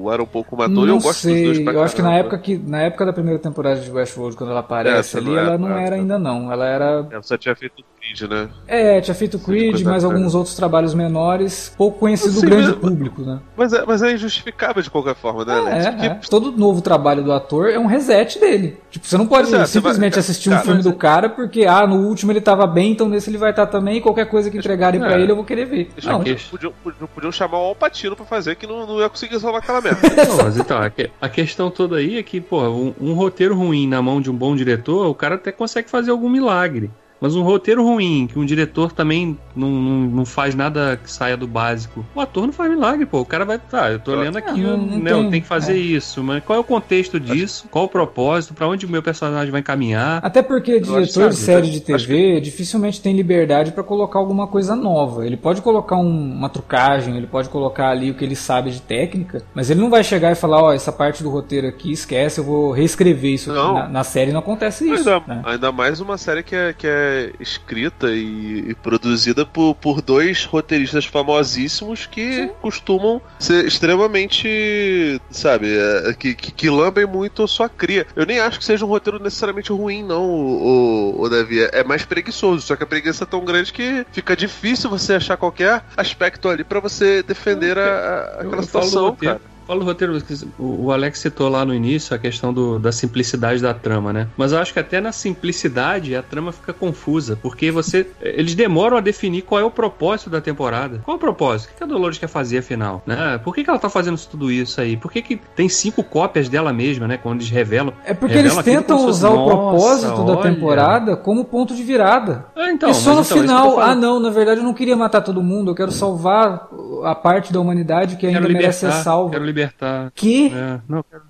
[0.04, 0.86] o Era um pouco matou.
[0.86, 1.34] eu gosto sei.
[1.34, 3.90] dos dois pra Eu acho que na época que na época da primeira temporada de
[3.90, 6.50] Westworld, quando ela aparece é, ali, ela não é, era ainda não.
[6.50, 7.08] Ela era.
[7.10, 8.48] Ela só tinha feito Creed, né?
[8.66, 13.22] É, tinha feito Creed, mais alguns outros trabalhos menores, pouco conhecido do grande mas, público,
[13.22, 13.40] né?
[13.56, 16.20] Mas é, mas é injustificável de qualquer forma, né, é, é, é.
[16.28, 18.78] Todo novo trabalho do ator é um reset dele.
[18.90, 21.86] Tipo, você não pode é, simplesmente vai, assistir cara, um filme do cara porque, ah,
[21.86, 24.50] no último ele tava bem, então nesse ele vai estar tá também, e qualquer coisa
[24.50, 25.20] que entregarem pra é.
[25.20, 25.90] ele eu vou querer ver.
[26.02, 29.60] Não, podiam, podiam, podiam chamar o Alpatino pra fazer que não, não ia conseguir salvar
[29.60, 30.00] aquela merda.
[30.26, 30.78] não, mas então,
[31.20, 34.34] a questão toda aí é que, pô, um, um roteiro ruim na mão de um
[34.34, 36.90] bom diretor, o cara até consegue fazer algum milagre.
[37.20, 41.36] Mas um roteiro ruim, que um diretor também não, não, não, faz nada que saia
[41.36, 42.04] do básico.
[42.14, 43.20] O ator não faz milagre, pô.
[43.20, 43.58] O cara vai.
[43.58, 45.76] Tá, eu tô lendo aqui, não, não, né, tem, tem que fazer é.
[45.76, 46.22] isso.
[46.22, 47.66] Mas qual é o contexto disso?
[47.70, 48.54] Qual o propósito?
[48.54, 50.20] para onde o meu personagem vai caminhar?
[50.22, 52.40] Até porque o diretor de série de TV que...
[52.40, 55.26] dificilmente tem liberdade para colocar alguma coisa nova.
[55.26, 58.80] Ele pode colocar um, uma trucagem, ele pode colocar ali o que ele sabe de
[58.80, 61.92] técnica, mas ele não vai chegar e falar: ó, oh, essa parte do roteiro aqui,
[61.92, 63.52] esquece, eu vou reescrever isso.
[63.52, 65.08] Na, na, série não acontece isso.
[65.08, 65.42] Ainda, né?
[65.44, 70.44] ainda mais uma série que é, que é escrita e, e produzida por, por dois
[70.44, 72.50] roteiristas famosíssimos que Sim.
[72.60, 78.06] costumam ser extremamente, sabe, é, que, que, que, lambem muito a sua cria.
[78.14, 81.60] Eu nem acho que seja um roteiro necessariamente ruim, não, o, o, o Davi.
[81.72, 85.36] É mais preguiçoso, só que a preguiça é tão grande que fica difícil você achar
[85.36, 89.40] qualquer aspecto ali para você defender a, a, aquela situação, cara.
[89.70, 90.18] Fala o roteiro,
[90.58, 94.26] o Alex citou lá no início a questão do, da simplicidade da trama, né?
[94.36, 98.04] Mas eu acho que até na simplicidade a trama fica confusa, porque você.
[98.20, 101.00] Eles demoram a definir qual é o propósito da temporada.
[101.04, 101.70] Qual é o propósito?
[101.70, 103.00] O que a Dolores quer fazer afinal?
[103.06, 103.38] Né?
[103.44, 104.96] Por que, que ela tá fazendo tudo isso aí?
[104.96, 107.16] Por que, que tem cinco cópias dela mesma, né?
[107.16, 107.92] Quando eles revelam.
[108.04, 112.46] É porque revelam eles tentam usar fosse, o propósito da temporada como ponto de virada.
[112.56, 115.20] Ah, então, e só no então, final, ah não, na verdade eu não queria matar
[115.20, 116.66] todo mundo, eu quero salvar
[117.04, 119.30] a parte da humanidade que ainda merece ser salva.
[119.30, 120.10] Quero libertar.
[120.14, 120.48] Que?
[120.48, 121.22] É, não, quero...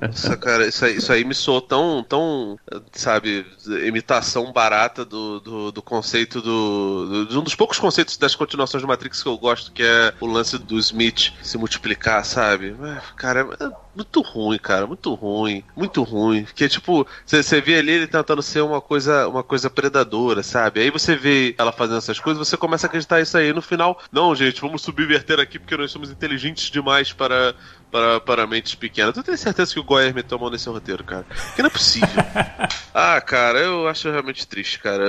[0.00, 2.58] Nossa, cara, isso aí, isso aí me soou tão, tão,
[2.92, 3.46] sabe,
[3.86, 8.88] imitação barata do, do, do conceito do, do, um dos poucos conceitos das continuações do
[8.88, 12.74] Matrix que eu gosto, que é o lance do Smith se multiplicar, sabe?
[13.16, 16.46] Cara, é muito ruim, cara, muito ruim, muito ruim.
[16.54, 20.80] Que tipo, você vê ali ele tentando ser uma coisa, uma coisa predadora, sabe?
[20.80, 23.52] Aí você vê ela fazendo essas coisas, você começa a acreditar isso aí.
[23.52, 27.54] No final, não, gente, vamos subverter aqui porque nós somos inteligentes demais para
[27.92, 29.14] para, para mentes pequenas.
[29.14, 31.26] Eu tenho certeza que o Goyer me tomou nesse roteiro, cara.
[31.54, 32.08] Que não é possível.
[32.94, 35.04] ah, cara, eu acho realmente triste, cara.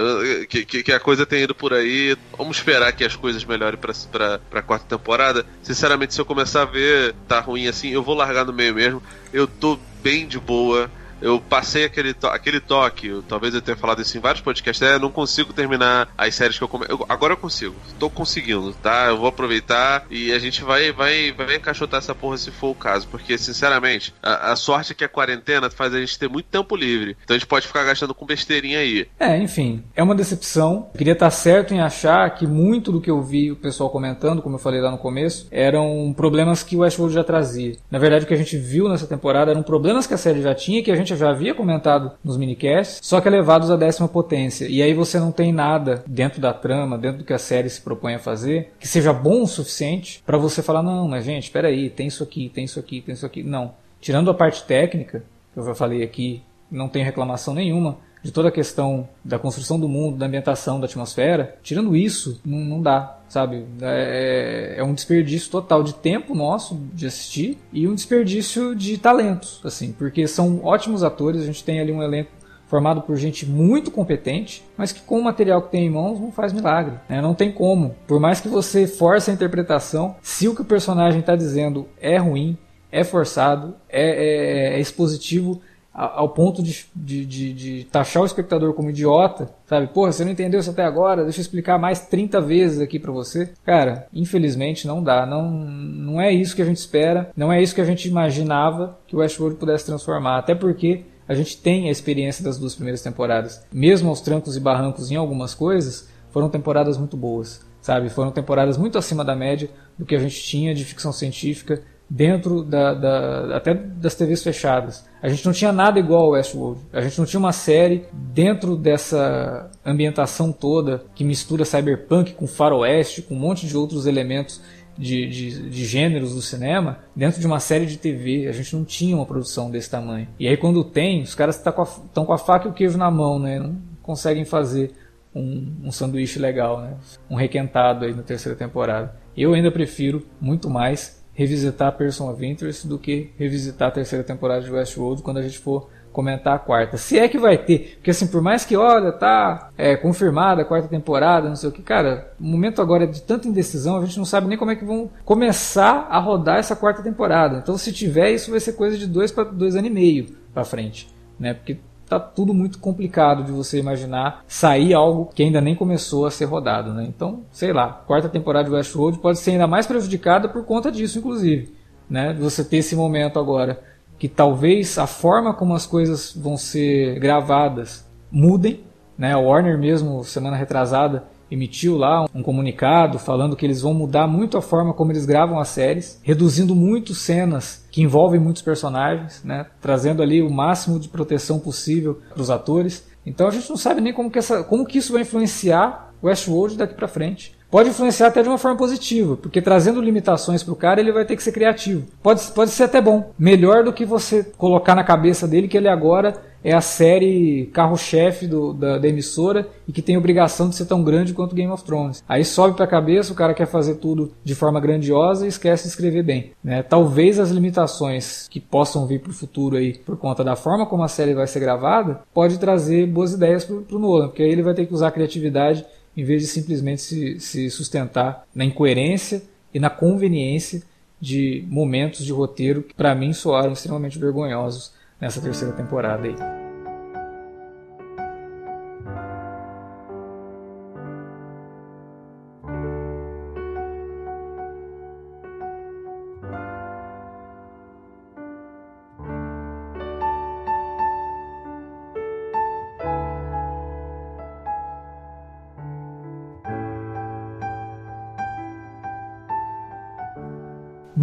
[0.50, 2.18] Que, que, que, a coisa tenha ido por aí.
[2.38, 5.46] Vamos esperar que as coisas melhorem pra, pra, pra quarta temporada.
[5.64, 9.02] Sinceramente, se eu começar a ver tá ruim assim, eu vou largar no meio mesmo.
[9.32, 10.92] Eu tô bem de boa
[11.24, 15.00] eu passei aquele, to aquele toque, talvez eu tenha falado isso em vários podcasts, é,
[15.00, 16.86] não consigo terminar as séries que eu, come...
[16.90, 19.08] eu Agora eu consigo, tô conseguindo, tá?
[19.08, 22.76] Eu vou aproveitar e a gente vai, vai, vai encaixotar essa porra se for o
[22.76, 26.48] caso, porque, sinceramente, a, a sorte é que a quarentena faz a gente ter muito
[26.48, 29.08] tempo livre, então a gente pode ficar gastando com besteirinha aí.
[29.20, 30.90] É, enfim, é uma decepção.
[30.94, 34.42] Eu queria estar certo em achar que muito do que eu vi o pessoal comentando,
[34.42, 37.78] como eu falei lá no começo, eram problemas que o Westworld já trazia.
[37.90, 40.54] Na verdade, o que a gente viu nessa temporada eram problemas que a série já
[40.54, 44.68] tinha que a gente já havia comentado nos minicasts, só que elevados à décima potência.
[44.68, 47.82] E aí você não tem nada dentro da trama, dentro do que a série se
[47.82, 51.68] propõe a fazer, que seja bom o suficiente para você falar, não, mas gente, espera
[51.68, 53.44] aí, tem isso aqui, tem isso aqui, tem isso aqui.
[53.44, 53.74] Não.
[54.00, 58.48] Tirando a parte técnica, que eu já falei aqui, não tem reclamação nenhuma, de toda
[58.48, 63.20] a questão da construção do mundo, da ambientação, da atmosfera, tirando isso, não, não dá,
[63.34, 63.66] sabe?
[63.82, 69.60] É, é, um desperdício total de tempo nosso de assistir e um desperdício de talentos,
[69.64, 72.30] assim, porque são ótimos atores, a gente tem ali um elenco
[72.68, 76.32] formado por gente muito competente, mas que com o material que tem em mãos não
[76.32, 76.96] faz milagre.
[77.10, 77.22] Né?
[77.22, 77.96] Não tem como.
[78.08, 82.18] Por mais que você force a interpretação, se o que o personagem está dizendo é
[82.18, 82.58] ruim,
[82.92, 85.60] é forçado, é, é, é expositivo,
[85.94, 89.88] ao ponto de, de, de, de, taxar o espectador como idiota, sabe?
[89.88, 93.12] Porra, você não entendeu isso até agora, deixa eu explicar mais 30 vezes aqui para
[93.12, 93.54] você.
[93.64, 97.76] Cara, infelizmente não dá, não, não é isso que a gente espera, não é isso
[97.76, 101.92] que a gente imaginava que o Westworld pudesse transformar, até porque a gente tem a
[101.92, 103.64] experiência das duas primeiras temporadas.
[103.72, 108.10] Mesmo aos trancos e barrancos em algumas coisas, foram temporadas muito boas, sabe?
[108.10, 112.64] Foram temporadas muito acima da média do que a gente tinha de ficção científica dentro
[112.64, 115.06] da, da, até das TVs fechadas.
[115.22, 116.82] A gente não tinha nada igual ao Westworld.
[116.92, 123.22] A gente não tinha uma série dentro dessa ambientação toda que mistura cyberpunk com faroeste,
[123.22, 124.62] com um monte de outros elementos
[124.98, 128.48] de, de, de, gêneros do cinema dentro de uma série de TV.
[128.48, 130.28] A gente não tinha uma produção desse tamanho.
[130.40, 133.10] E aí quando tem, os caras estão com, com, a faca e o queijo na
[133.10, 133.60] mão, né?
[133.60, 134.92] Não conseguem fazer
[135.34, 136.96] um, um sanduíche legal, né?
[137.30, 139.16] Um requentado aí na terceira temporada.
[139.36, 144.62] Eu ainda prefiro muito mais revisitar Person of Interest do que revisitar a terceira temporada
[144.62, 146.96] de Westworld quando a gente for comentar a quarta.
[146.96, 150.66] Se é que vai ter, porque assim, por mais que, olha, tá é, confirmada a
[150.66, 154.06] quarta temporada, não sei o que, cara, o momento agora é de tanta indecisão, a
[154.06, 157.58] gente não sabe nem como é que vão começar a rodar essa quarta temporada.
[157.58, 160.64] Então, se tiver, isso vai ser coisa de dois para dois anos e meio para
[160.64, 161.10] frente,
[161.40, 161.56] né?
[161.56, 161.80] Porque
[162.14, 166.46] tá tudo muito complicado de você imaginar sair algo que ainda nem começou a ser
[166.46, 167.06] rodado, né?
[167.08, 171.20] Então, sei lá, quarta temporada de Westworld pode ser ainda mais prejudicada por conta disso,
[171.20, 171.74] inclusive,
[172.10, 172.34] né?
[172.40, 173.82] Você ter esse momento agora
[174.20, 178.82] que talvez a forma como as coisas vão ser gravadas mudem,
[179.18, 179.34] né?
[179.34, 184.58] A Warner mesmo semana retrasada emitiu lá um comunicado falando que eles vão mudar muito
[184.58, 189.68] a forma como eles gravam as séries, reduzindo muito cenas que envolvem muitos personagens, né?
[189.80, 193.08] trazendo ali o máximo de proteção possível para os atores.
[193.24, 196.76] Então a gente não sabe nem como que, essa, como que isso vai influenciar Westworld
[196.76, 197.56] daqui para frente.
[197.74, 201.26] Pode influenciar até de uma forma positiva, porque trazendo limitações para o cara, ele vai
[201.26, 202.06] ter que ser criativo.
[202.22, 203.32] Pode, pode ser até bom.
[203.36, 208.46] Melhor do que você colocar na cabeça dele que ele agora é a série carro-chefe
[208.48, 212.24] da, da, emissora e que tem obrigação de ser tão grande quanto Game of Thrones.
[212.30, 215.86] Aí sobe para a cabeça, o cara quer fazer tudo de forma grandiosa e esquece
[215.86, 216.52] de escrever bem.
[216.64, 216.84] Né?
[216.84, 221.02] Talvez as limitações que possam vir para o futuro aí, por conta da forma como
[221.02, 224.62] a série vai ser gravada, pode trazer boas ideias para o Nolan, porque aí ele
[224.62, 225.84] vai ter que usar a criatividade
[226.16, 229.42] em vez de simplesmente se, se sustentar na incoerência
[229.74, 230.84] e na conveniência
[231.20, 236.63] de momentos de roteiro que para mim soaram extremamente vergonhosos nessa terceira temporada aí.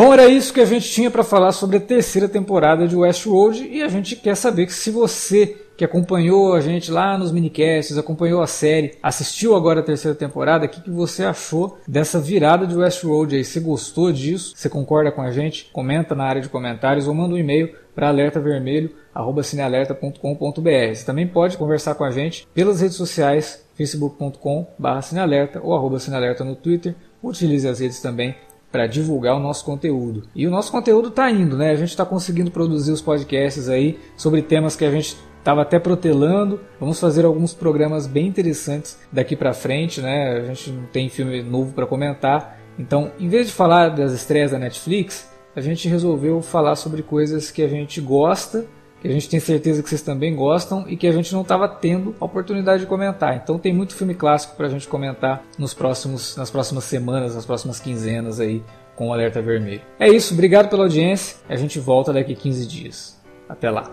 [0.01, 3.69] Bom, era isso que a gente tinha para falar sobre a terceira temporada de Westworld
[3.71, 7.99] e a gente quer saber que se você que acompanhou a gente lá nos minicasts,
[7.99, 12.67] acompanhou a série, assistiu agora a terceira temporada, o que, que você achou dessa virada
[12.67, 13.45] de Westworld aí?
[13.45, 14.55] Você gostou disso?
[14.57, 15.69] Você concorda com a gente?
[15.71, 20.95] Comenta na área de comentários ou manda um e-mail para alertavermelho@cinealerta.com.br.
[20.95, 25.99] Você também pode conversar com a gente pelas redes sociais facebook.com/cinealerta ou arroba
[26.43, 26.95] no Twitter.
[27.23, 28.35] Utilize as redes também
[28.71, 30.25] para divulgar o nosso conteúdo.
[30.35, 31.71] E o nosso conteúdo está indo, né?
[31.71, 35.79] A gente está conseguindo produzir os podcasts aí sobre temas que a gente estava até
[35.79, 36.61] protelando.
[36.79, 40.39] Vamos fazer alguns programas bem interessantes daqui para frente, né?
[40.39, 42.59] A gente não tem filme novo para comentar.
[42.79, 47.51] Então, em vez de falar das estreias da Netflix, a gente resolveu falar sobre coisas
[47.51, 48.67] que a gente gosta
[49.01, 51.69] que a gente tem certeza que vocês também gostam e que a gente não estava
[51.69, 53.37] tendo a oportunidade de comentar.
[53.37, 57.47] Então tem muito filme clássico para a gente comentar nos próximos, nas próximas semanas, nas
[57.47, 58.63] próximas quinzenas aí
[58.95, 59.81] com o Alerta Vermelho.
[59.99, 61.37] É isso, obrigado pela audiência.
[61.49, 63.21] A gente volta daqui 15 dias.
[63.49, 63.91] Até lá.